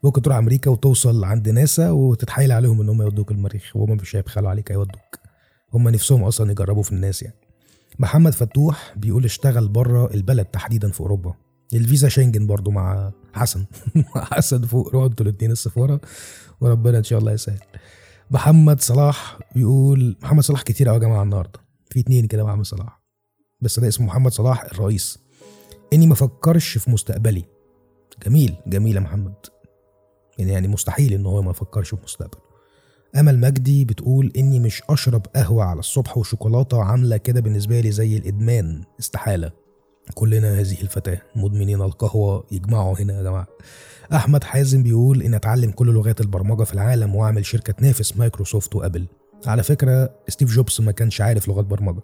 ممكن 0.04 0.22
تروح 0.22 0.38
أمريكا 0.38 0.72
وتوصل 0.72 1.24
عند 1.24 1.50
ناسا 1.50 1.92
وتتحايل 1.92 2.52
عليهم 2.52 2.82
إن 2.82 2.90
هم 2.90 3.02
يودوك 3.02 3.32
المريخ. 3.32 3.72
وهم 3.76 3.92
مش 3.92 4.16
هيبخلوا 4.16 4.50
عليك 4.50 4.72
هيودوك. 4.72 5.20
هم 5.74 5.90
نفسهم 5.90 6.24
أصلا 6.24 6.52
يجربوا 6.52 6.84
في 6.84 6.92
الناس 6.92 7.24
يعني. 7.24 7.45
محمد 8.00 8.34
فتوح 8.34 8.94
بيقول 8.96 9.26
اشتغل 9.26 9.68
بره 9.68 10.14
البلد 10.14 10.46
تحديدا 10.46 10.92
في 10.92 11.00
أوروبا. 11.02 11.34
الفيزا 11.74 12.10
شنجن 12.10 12.48
برضو 12.48 12.72
مع 12.72 13.12
حسن. 13.34 13.66
حسن 14.16 14.62
فوق 14.62 14.90
روحوا 14.90 15.08
أنتوا 15.08 15.26
الاثنين 15.26 15.52
السفارة. 15.52 16.02
وربنا 16.62 16.98
إن 16.98 17.04
شاء 17.04 17.20
الله 17.20 17.32
يسهل. 17.32 17.60
محمد 18.32 18.82
صلاح 18.82 19.40
بيقول 19.56 20.18
محمد 20.24 20.44
صلاح 20.44 20.62
كتير 20.62 20.88
قوي 20.88 20.98
يا 20.98 21.02
جماعة 21.02 21.24
النهارده. 21.24 21.60
في 21.90 22.00
اتنين 22.00 22.28
كده 22.28 22.44
محمد 22.44 22.66
صلاح. 22.66 23.02
بس 23.62 23.80
ده 23.80 23.88
اسمه 23.88 24.08
محمد 24.08 24.32
صلاح 24.32 24.64
الرئيس. 24.64 25.20
إني 25.94 26.08
ما 26.08 26.14
افكرش 26.14 26.78
في 26.78 26.92
مستقبلي. 26.92 27.46
جميل 28.26 28.56
جميل 28.68 28.96
يا 28.96 29.02
محمد. 29.02 29.36
يعني 30.38 30.52
يعني 30.52 30.68
مستحيل 30.68 31.14
إن 31.14 31.26
هو 31.26 31.42
ما 31.42 31.52
يفكرش 31.52 31.90
في 31.90 31.98
مستقبله 32.04 32.45
امل 33.16 33.40
مجدي 33.40 33.86
بتقول 33.86 34.32
إني 34.38 34.60
مش 34.60 34.84
أشرب 34.90 35.26
قهوة 35.36 35.64
على 35.64 35.80
الصبح 35.80 36.18
وشوكولاتة 36.18 36.84
عاملة 36.84 37.18
كده 37.18 37.42
بالنسبة 37.42 37.80
لي 37.80 37.92
زي 37.92 38.18
الإدمان. 38.18 38.84
استحالة. 39.00 39.52
كلنا 40.14 40.60
هذه 40.60 40.82
الفتاة 40.82 41.22
مدمنين 41.36 41.82
القهوة. 41.82 42.44
يجمعوا 42.52 43.00
هنا 43.00 43.18
يا 43.18 43.24
جماعة. 43.24 43.48
أحمد 44.14 44.44
حازم 44.44 44.84
بيقول 44.84 45.22
ان 45.22 45.34
أتعلم 45.34 45.72
كل 45.72 45.88
لغات 45.88 46.22
البرمجة 46.22 46.64
في 46.64 46.74
العالم 46.74 47.16
وأعمل 47.16 47.46
شركة 47.46 47.74
تنافس 47.74 48.18
مايكروسوفت 48.18 48.76
وأبل. 48.76 49.06
على 49.46 49.64
فكرة 49.64 50.10
ستيف 50.28 50.52
جوبز 50.52 50.82
ما 50.82 50.92
كانش 50.92 51.22
عارف 51.22 51.48
لغات 51.48 51.66
برمجة. 51.66 52.02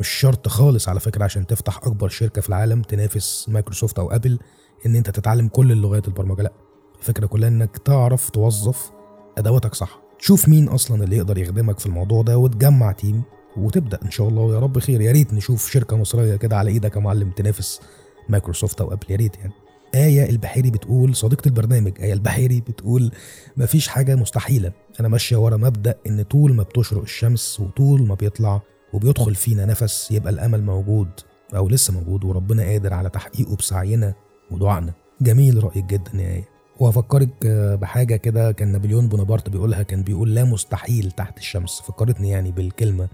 مش 0.00 0.08
شرط 0.08 0.48
خالص 0.48 0.88
على 0.88 1.00
فكرة 1.00 1.24
عشان 1.24 1.46
تفتح 1.46 1.76
أكبر 1.76 2.08
شركة 2.08 2.40
في 2.40 2.48
العالم 2.48 2.82
تنافس 2.82 3.48
مايكروسوفت 3.48 3.98
أو 3.98 4.10
أبل 4.10 4.38
إن 4.86 4.96
أنت 4.96 5.10
تتعلم 5.10 5.48
كل 5.48 5.72
اللغات 5.72 6.08
البرمجة. 6.08 6.42
لأ 6.42 6.52
الفكرة 6.98 7.26
كلها 7.26 7.48
إنك 7.48 7.78
تعرف 7.78 8.30
توظف 8.30 8.90
أدواتك 9.38 9.74
صح. 9.74 10.07
تشوف 10.18 10.48
مين 10.48 10.68
أصلا 10.68 11.04
اللي 11.04 11.16
يقدر 11.16 11.38
يخدمك 11.38 11.78
في 11.78 11.86
الموضوع 11.86 12.22
ده 12.22 12.38
وتجمع 12.38 12.92
team 12.92 13.22
وتبدأ 13.56 13.98
إن 14.04 14.10
شاء 14.10 14.28
الله 14.28 14.42
ويا 14.42 14.58
رب 14.58 14.78
خير. 14.78 15.00
يا 15.00 15.12
ريت 15.12 15.34
نشوف 15.34 15.70
شركة 15.70 15.96
مصرية 15.96 16.36
كده 16.36 16.56
على 16.56 16.70
إيدك 16.70 16.96
يا 16.96 17.00
معلم 17.00 17.30
تنافس 17.30 17.80
مايكروسوفت 18.28 18.80
أو 18.80 18.92
أبل. 18.92 19.06
يا 19.08 19.16
ريت 19.16 19.36
يعني. 19.36 19.52
آية 19.94 20.30
البحيري 20.30 20.70
بتقول 20.70 21.16
صديقة 21.16 21.46
البرنامج 21.48 22.00
آية 22.00 22.12
البحيري 22.12 22.60
بتقول 22.60 23.10
مفيش 23.56 23.88
حاجة 23.88 24.14
مستحيلة. 24.16 24.72
أنا 25.00 25.08
ماشية 25.08 25.36
ورا 25.36 25.56
مبدأ 25.56 25.94
إن 26.06 26.22
طول 26.22 26.54
ما 26.54 26.62
بتشرق 26.62 27.02
الشمس 27.02 27.60
وطول 27.60 28.06
ما 28.06 28.14
بيطلع 28.14 28.60
وبيدخل 28.92 29.34
فينا 29.34 29.66
نفس 29.66 30.10
يبقى 30.10 30.32
الأمل 30.32 30.62
موجود 30.64 31.08
أو 31.56 31.68
لسه 31.68 31.92
موجود 31.94 32.24
وربنا 32.24 32.62
قادر 32.62 32.94
على 32.94 33.10
تحقيقه 33.10 33.56
بسعينا 33.56 34.14
ودعائنا. 34.50 34.92
جميل 35.20 35.64
رأيك 35.64 35.84
جدا 35.84 36.10
يا 36.14 36.28
آية. 36.34 36.57
وهفكرك 36.80 37.28
آه، 37.46 37.74
بحاجة 37.74 38.16
كده 38.16 38.52
كان 38.52 38.72
نابليون 38.72 39.08
بونابرت 39.08 39.48
بيقولها 39.48 39.82
كان 39.82 40.02
بيقول 40.02 40.34
لا 40.34 40.44
مستحيل 40.44 41.10
تحت 41.10 41.38
الشمس. 41.38 41.80
فكرتني 41.80 42.30
يعني 42.30 42.50
بالكلمة 42.52 43.08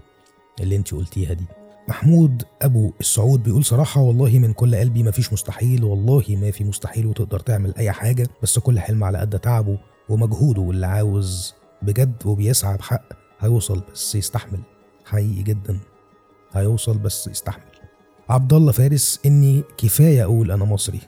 اللي 0.59 0.75
انت 0.75 0.93
قلتيها 0.93 1.33
دي. 1.33 1.45
محمود 1.89 2.43
أبو 2.61 2.91
السعود 2.99 3.43
بيقول 3.43 3.65
صراحة 3.65 4.01
والله 4.01 4.39
من 4.39 4.53
كل 4.53 4.75
قلبي 4.75 5.03
ما 5.03 5.11
فيش 5.11 5.33
مستحيل 5.33 5.83
والله 5.83 6.23
ما 6.29 6.51
في 6.51 6.63
مستحيل 6.63 7.05
وتقدر 7.05 7.39
تعمل 7.39 7.75
أي 7.77 7.91
حاجة 7.91 8.27
بس 8.43 8.59
كل 8.59 8.79
حلم 8.79 9.03
على 9.03 9.17
قد 9.17 9.39
تعبه 9.39 9.77
ومجهوده 10.09 10.61
واللي 10.61 10.87
عاوز 10.87 11.53
بجد 11.81 12.25
وبيسعى 12.25 12.77
بحق 12.77 13.03
هيوصل 13.39 13.81
بس 13.93 14.15
يستحمل. 14.15 14.59
حقيقي 15.05 15.43
جدا 15.43 15.79
هيوصل 16.53 16.97
بس 16.97 17.27
يستحمل. 17.27 17.63
عبد 18.29 18.53
الله 18.53 18.71
فارس 18.71 19.19
إني 19.25 19.63
كفاية 19.77 20.23
أقول 20.23 20.51
أنا 20.51 20.65
مصري. 20.65 20.99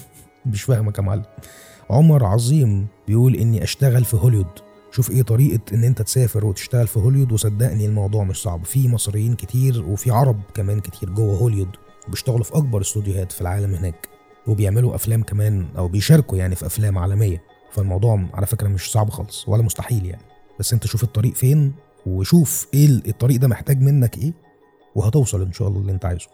مش 0.46 0.62
فاهمك 0.62 0.98
يا 0.98 1.02
معلم. 1.02 1.24
عمر 1.90 2.24
عظيم 2.24 2.86
بيقول 3.06 3.34
إني 3.36 3.62
أشتغل 3.64 4.04
في 4.04 4.16
هوليوود 4.16 4.46
شوف 4.90 5.10
إيه 5.10 5.22
طريقة 5.22 5.60
إن 5.72 5.84
أنت 5.84 6.02
تسافر 6.02 6.46
وتشتغل 6.46 6.86
في 6.86 6.98
هوليوود 6.98 7.32
وصدقني 7.32 7.86
الموضوع 7.86 8.24
مش 8.24 8.42
صعب. 8.42 8.64
في 8.64 8.88
مصريين 8.88 9.34
كتير 9.34 9.84
وفي 9.84 10.10
عرب 10.10 10.40
كمان 10.54 10.80
كتير 10.80 11.10
جوه 11.10 11.38
هوليوود 11.38 11.76
بيشتغلوا 12.08 12.44
في 12.44 12.56
أكبر 12.56 12.80
استوديوهات 12.80 13.32
في 13.32 13.40
العالم 13.40 13.74
هناك 13.74 14.08
وبيعملوا 14.46 14.94
أفلام 14.94 15.22
كمان 15.22 15.66
أو 15.78 15.88
بيشاركوا 15.88 16.38
يعني 16.38 16.54
في 16.54 16.66
أفلام 16.66 16.98
عالمية. 16.98 17.42
فالموضوع 17.72 18.24
على 18.34 18.46
فكرة 18.46 18.68
مش 18.68 18.90
صعب 18.92 19.10
خالص 19.10 19.48
ولا 19.48 19.62
مستحيل 19.62 20.06
يعني. 20.06 20.22
بس 20.60 20.72
أنت 20.72 20.86
شوف 20.86 21.02
الطريق 21.02 21.34
فين 21.34 21.72
وشوف 22.06 22.66
إيه 22.74 22.86
الطريق 22.86 23.40
ده 23.40 23.48
محتاج 23.48 23.80
منك 23.82 24.18
إيه 24.18 24.32
وهتوصل 24.94 25.42
إن 25.42 25.52
شاء 25.52 25.68
الله 25.68 25.80
اللي 25.80 25.92
أنت 25.92 26.04
عايزه. 26.04 26.26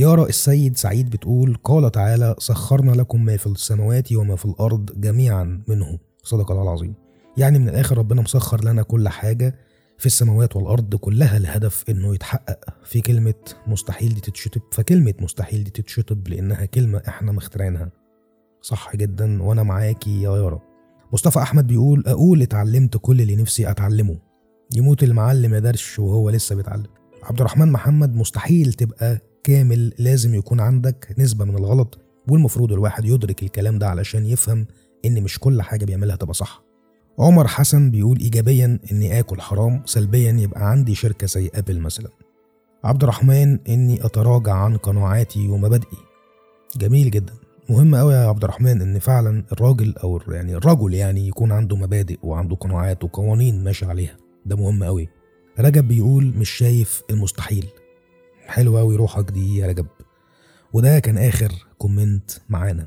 يارا 0.00 0.26
السيد 0.26 0.76
سعيد 0.76 1.10
بتقول 1.10 1.56
قال 1.64 1.92
تعالى 1.92 2.34
سخرنا 2.38 2.90
لكم 2.92 3.24
ما 3.24 3.36
في 3.36 3.46
السماوات 3.46 4.12
وما 4.12 4.36
في 4.36 4.44
الأرض 4.44 5.00
جميعا 5.00 5.62
منه. 5.68 5.98
صدق 6.22 6.50
الله 6.50 6.62
العظيم. 6.62 6.94
يعني 7.36 7.58
من 7.58 7.68
الآخر 7.68 7.98
ربنا 7.98 8.22
مسخر 8.22 8.64
لنا 8.64 8.82
كل 8.82 9.08
حاجة 9.08 9.54
في 9.98 10.06
السماوات 10.06 10.56
والأرض 10.56 10.94
كلها 10.94 11.36
الهدف 11.36 11.84
إنه 11.88 12.14
يتحقق. 12.14 12.58
في 12.84 13.00
كلمة 13.00 13.34
مستحيل 13.66 14.14
دي 14.14 14.20
تتشطب 14.20 14.60
فكلمة 14.72 15.14
مستحيل 15.20 15.64
دي 15.64 15.70
تتشطب 15.70 16.28
لأنها 16.28 16.64
كلمة 16.64 17.02
إحنا 17.08 17.32
مخترعينها. 17.32 17.90
صح 18.62 18.96
جدا 18.96 19.42
وأنا 19.42 19.62
معاكي 19.62 20.22
يا 20.22 20.36
يارا 20.36 20.60
مصطفى 21.12 21.38
أحمد 21.38 21.66
بيقول 21.66 22.04
أقول 22.06 22.42
اتعلمت 22.42 22.96
كل 22.96 23.20
اللي 23.20 23.36
نفسي 23.36 23.70
أتعلمه. 23.70 24.18
يموت 24.76 25.02
المعلم 25.02 25.54
يا 25.54 25.58
درش 25.58 25.98
وهو 25.98 26.30
لسه 26.30 26.54
بيتعلم. 26.56 26.86
عبد 27.22 27.40
الرحمن 27.40 27.72
محمد 27.72 28.14
مستحيل 28.16 28.72
تبقى 28.72 29.29
كامل 29.44 29.92
لازم 29.98 30.34
يكون 30.34 30.60
عندك 30.60 31.14
نسبة 31.18 31.44
من 31.44 31.54
الغلط 31.56 31.98
والمفروض 32.28 32.72
الواحد 32.72 33.04
يدرك 33.04 33.42
الكلام 33.42 33.78
ده 33.78 33.88
علشان 33.88 34.26
يفهم 34.26 34.66
إن 35.04 35.22
مش 35.22 35.38
كل 35.38 35.62
حاجة 35.62 35.84
بيعملها 35.84 36.16
تبقى 36.16 36.34
صح. 36.34 36.62
عمر 37.18 37.46
حسن 37.48 37.90
بيقول 37.90 38.18
إيجابيا 38.20 38.78
إني 38.92 39.18
آكل 39.18 39.40
حرام 39.40 39.82
سلبيا 39.84 40.32
يبقى 40.32 40.70
عندي 40.70 40.94
شركة 40.94 41.26
زي 41.26 41.50
أبل 41.54 41.80
مثلا. 41.80 42.08
عبد 42.84 43.02
الرحمن 43.02 43.58
إني 43.68 44.04
أتراجع 44.06 44.52
عن 44.54 44.76
قناعاتي 44.76 45.48
ومبادئي 45.48 45.98
جميل 46.76 47.10
جدا. 47.10 47.32
مهم 47.70 47.94
قوي 47.94 48.14
يا 48.14 48.28
عبد 48.28 48.44
الرحمن 48.44 48.80
إن 48.82 48.98
فعلا 48.98 49.44
الراجل 49.52 49.94
أو 49.96 50.20
يعني 50.28 50.54
الرجل 50.54 50.94
يعني 50.94 51.28
يكون 51.28 51.52
عنده 51.52 51.76
مبادئ 51.76 52.18
وعنده 52.22 52.56
قناعات 52.56 53.04
وقوانين 53.04 53.64
ماشي 53.64 53.86
عليها. 53.86 54.16
ده 54.46 54.56
مهم 54.56 54.84
قوي 54.84 55.08
رجب 55.58 55.88
بيقول 55.88 56.34
مش 56.36 56.50
شايف 56.50 57.02
المستحيل. 57.10 57.66
حلو 58.50 58.78
قوي 58.78 58.96
روحك 58.96 59.30
دي 59.30 59.56
يا 59.56 59.66
رجب. 59.66 59.86
وده 60.72 60.98
كان 60.98 61.18
آخر 61.18 61.52
كومنت 61.78 62.30
معانا. 62.48 62.86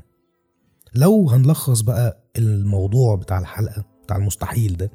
لو 0.94 1.28
هنلخص 1.30 1.80
بقى 1.80 2.24
الموضوع 2.38 3.14
بتاع 3.16 3.38
الحلقة 3.38 3.84
بتاع 4.04 4.16
المستحيل 4.16 4.76
ده 4.76 4.90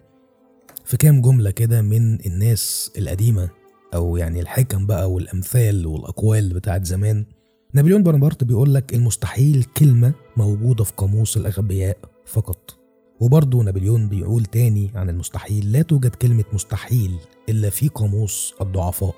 في 0.86 0.98
كام 0.98 1.22
جملة 1.22 1.52
كده 1.52 1.82
من 1.82 2.26
الناس 2.26 2.92
القديمة 2.98 3.50
أو 3.94 4.18
يعني 4.18 4.40
الحكم 4.40 4.86
بقى 4.86 5.12
والأمثال 5.12 5.88
والأقوال 5.88 6.54
بتاعت 6.54 6.86
زمان. 6.86 7.26
نابليون 7.74 8.04
بونابرت 8.04 8.44
بيقول 8.44 8.74
لك 8.74 8.94
المستحيل 8.94 9.64
كلمة 9.78 10.14
موجودة 10.38 10.84
في 10.84 10.94
قاموس 10.98 11.38
الأغبياء 11.38 11.98
فقط. 12.26 12.78
وبرضه 13.20 13.64
نابليون 13.64 14.10
بيقول 14.10 14.46
تاني 14.46 14.92
عن 14.96 15.10
المستحيل 15.10 15.72
لا 15.72 15.82
توجد 15.82 16.16
كلمة 16.16 16.44
مستحيل 16.54 17.18
إلا 17.50 17.70
في 17.70 17.88
قاموس 17.88 18.54
الضعفاء. 18.62 19.16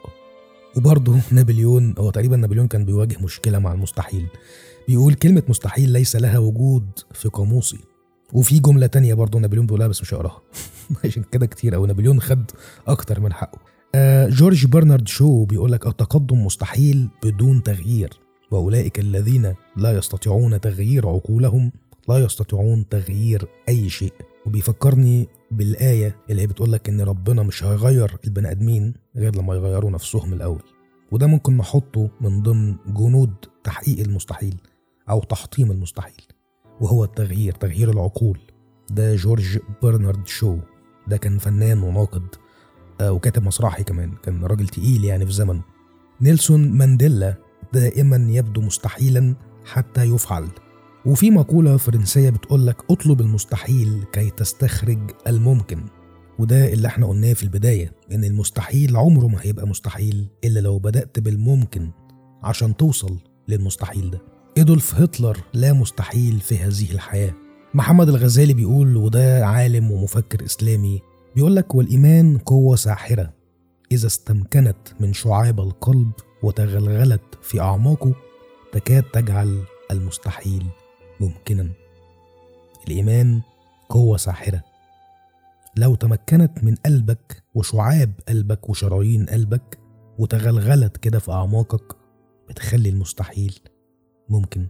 وبرضه 0.77 1.19
نابليون 1.31 1.95
هو 1.99 2.09
تقريبا 2.09 2.37
نابليون 2.37 2.67
كان 2.67 2.85
بيواجه 2.85 3.17
مشكلة 3.23 3.59
مع 3.59 3.73
المستحيل. 3.73 4.27
بيقول 4.87 5.13
كلمة 5.13 5.43
مستحيل 5.47 5.89
ليس 5.89 6.15
لها 6.15 6.37
وجود 6.39 6.85
في 7.13 7.29
قاموسي. 7.29 7.79
وفي 8.33 8.59
جملة 8.59 8.87
تانية 8.87 9.13
برضه 9.13 9.39
نابليون 9.39 9.65
بيقولها 9.65 9.87
بس 9.87 10.01
مش 10.01 10.13
هقراها. 10.13 10.41
عشان 11.05 11.23
كده 11.31 11.45
كتير 11.45 11.75
أوي. 11.75 11.87
نابليون 11.87 12.21
خد 12.21 12.51
أكتر 12.87 13.19
من 13.19 13.33
حقه. 13.33 13.59
آه 13.95 14.29
جورج 14.29 14.65
برنارد 14.65 15.07
شو 15.07 15.45
بيقول 15.45 15.71
لك 15.71 15.87
التقدم 15.87 16.45
مستحيل 16.45 17.09
بدون 17.23 17.63
تغيير. 17.63 18.09
وأولئك 18.51 18.99
الذين 18.99 19.53
لا 19.77 19.97
يستطيعون 19.97 20.61
تغيير 20.61 21.07
عقولهم 21.07 21.71
لا 22.09 22.17
يستطيعون 22.17 22.89
تغيير 22.89 23.47
أي 23.69 23.89
شيء. 23.89 24.13
وبيفكرني 24.45 25.27
بالآية 25.51 26.15
اللي 26.29 26.41
هي 26.41 26.47
بتقول 26.47 26.71
لك 26.71 26.89
إن 26.89 27.01
ربنا 27.01 27.43
مش 27.43 27.63
هيغير 27.63 28.17
البني 28.25 28.51
آدمين 28.51 28.93
غير 29.15 29.35
لما 29.35 29.55
يغيروا 29.55 29.91
نفسهم 29.91 30.33
الأول. 30.33 30.63
وده 31.11 31.27
ممكن 31.27 31.57
نحطه 31.57 32.09
من 32.21 32.41
ضمن 32.41 32.75
جنود 32.87 33.33
تحقيق 33.63 33.99
المستحيل 33.99 34.55
أو 35.09 35.19
تحطيم 35.19 35.71
المستحيل 35.71 36.21
وهو 36.81 37.03
التغيير 37.03 37.53
تغيير 37.53 37.91
العقول. 37.91 38.39
ده 38.89 39.15
جورج 39.15 39.59
برنارد 39.81 40.27
شو. 40.27 40.57
ده 41.07 41.17
كان 41.17 41.37
فنان 41.37 41.83
وناقد 41.83 42.27
آه، 43.01 43.11
وكاتب 43.11 43.43
مسرحي 43.43 43.83
كمان. 43.83 44.11
كان 44.23 44.43
راجل 44.45 44.67
تقيل 44.67 45.03
يعني 45.05 45.25
في 45.25 45.31
زمنه. 45.31 45.61
نيلسون 46.21 46.71
مانديلا 46.71 47.35
دائما 47.73 48.27
يبدو 48.29 48.61
مستحيلا 48.61 49.35
حتى 49.65 50.03
يفعل. 50.03 50.47
وفي 51.05 51.31
مقولة 51.31 51.77
فرنسية 51.77 52.29
بتقول 52.29 52.67
لك 52.67 52.91
اطلب 52.91 53.21
المستحيل 53.21 54.03
كي 54.13 54.29
تستخرج 54.29 54.99
الممكن. 55.27 55.85
وده 56.39 56.73
اللي 56.73 56.87
إحنا 56.87 57.05
قلناه 57.07 57.33
في 57.33 57.43
البداية 57.43 57.93
إن 58.11 58.23
المستحيل 58.23 58.97
عمره 58.97 59.27
ما 59.27 59.37
هيبقى 59.41 59.67
مستحيل 59.67 60.27
إلا 60.45 60.59
لو 60.59 60.79
بدأت 60.79 61.19
بالممكن 61.19 61.91
عشان 62.43 62.77
توصل 62.77 63.17
للمستحيل 63.47 64.11
ده. 64.11 64.21
ايدولف 64.57 64.95
هتلر 64.95 65.37
لا 65.53 65.73
مستحيل 65.73 66.39
في 66.39 66.57
هذه 66.57 66.91
الحياة. 66.91 67.33
محمد 67.73 68.09
الغزالي 68.09 68.53
بيقول 68.53 68.97
وده 68.97 69.45
عالم 69.47 69.91
ومفكر 69.91 70.45
إسلامي 70.45 71.01
بيقول 71.35 71.55
لك 71.55 71.75
والإيمان 71.75 72.37
قوة 72.37 72.75
ساحرة. 72.75 73.33
إذا 73.91 74.07
استمكنت 74.07 74.77
من 74.99 75.13
شعاب 75.13 75.59
القلب 75.59 76.11
وتغلغلت 76.43 77.21
في 77.41 77.59
أعماقه 77.61 78.13
تكاد 78.71 79.03
تجعل 79.03 79.63
المستحيل 79.91 80.63
ممكنا. 81.21 81.69
الإيمان 82.87 83.41
قوة 83.89 84.17
ساحرة. 84.17 84.63
لو 85.77 85.95
تمكنت 85.95 86.63
من 86.63 86.75
قلبك 86.75 87.43
وشعاب 87.55 88.13
قلبك 88.27 88.69
وشرايين 88.69 89.25
قلبك 89.25 89.79
وتغلغلت 90.17 90.97
كده 90.97 91.19
في 91.19 91.31
أعماقك 91.31 91.95
بتخلي 92.49 92.89
المستحيل 92.89 93.59
ممكن. 94.29 94.67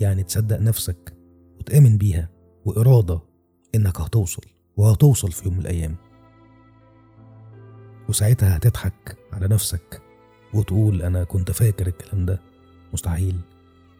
يعني 0.00 0.22
تصدق 0.22 0.58
نفسك 0.60 1.16
وتآمن 1.60 1.98
بيها 1.98 2.28
وإرادة 2.64 3.20
إنك 3.74 4.00
هتوصل 4.00 4.42
وهتوصل 4.76 5.32
في 5.32 5.44
يوم 5.44 5.54
من 5.54 5.60
الأيام. 5.60 5.96
وساعتها 8.08 8.56
هتضحك 8.56 9.16
على 9.32 9.48
نفسك 9.48 10.02
وتقول 10.54 11.02
أنا 11.02 11.24
كنت 11.24 11.50
فاكر 11.50 11.86
الكلام 11.86 12.26
ده 12.26 12.40
مستحيل 12.92 13.40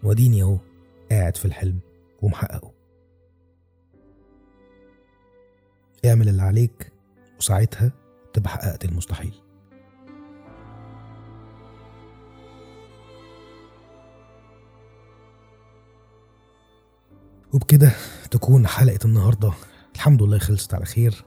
واديني 0.03 0.42
أهو 0.42 0.59
قاعد 1.10 1.36
في 1.36 1.44
الحلم 1.44 1.80
ومحققه. 2.22 2.72
اعمل 6.04 6.28
اللي 6.28 6.42
عليك 6.42 6.92
وساعتها 7.38 7.92
تبقى 8.32 8.50
حققت 8.50 8.84
المستحيل. 8.84 9.34
وبكده 17.52 17.92
تكون 18.30 18.66
حلقة 18.66 18.98
النهاردة. 19.04 19.52
الحمد 19.94 20.22
لله 20.22 20.38
خلصت 20.38 20.74
على 20.74 20.84
خير. 20.84 21.24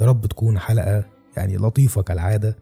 يا 0.00 0.06
رب 0.06 0.26
تكون 0.26 0.58
حلقة 0.58 1.04
يعني 1.36 1.56
لطيفة 1.56 2.02
كالعادة. 2.02 2.56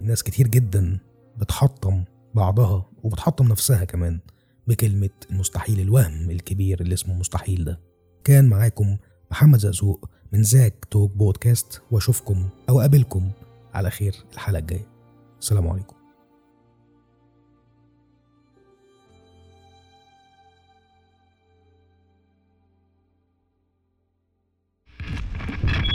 ناس 0.00 0.22
كتير 0.22 0.48
جدا 0.48 0.98
بتحطم 1.36 2.04
بعضها 2.34 2.90
وبتحطم 3.02 3.48
نفسها 3.48 3.84
كمان. 3.84 4.20
بكلمة 4.68 5.10
المستحيل 5.30 5.80
الوهم 5.80 6.30
الكبير 6.30 6.80
اللي 6.80 6.94
اسمه 6.94 7.14
مستحيل 7.14 7.64
ده. 7.64 7.80
كان 8.24 8.44
معاكم 8.48 8.96
محمد 9.30 9.58
زقزوق 9.58 10.10
من 10.32 10.42
زاك 10.42 10.84
توك 10.90 11.12
بودكاست 11.12 11.82
وأشوفكم 11.90 12.48
أو 12.68 12.80
أقابلكم 12.80 13.30
على 13.74 13.90
خير 13.90 14.14
الحلقة 14.32 14.58
الجاية. 14.58 14.88
السلام 15.40 15.68
عليكم. 15.68 15.98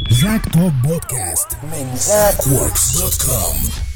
Zack 0.10 0.44
Talk 0.56 0.74
Podcast 0.88 1.50
من 1.64 1.96
ZackWorks.com 1.96 3.93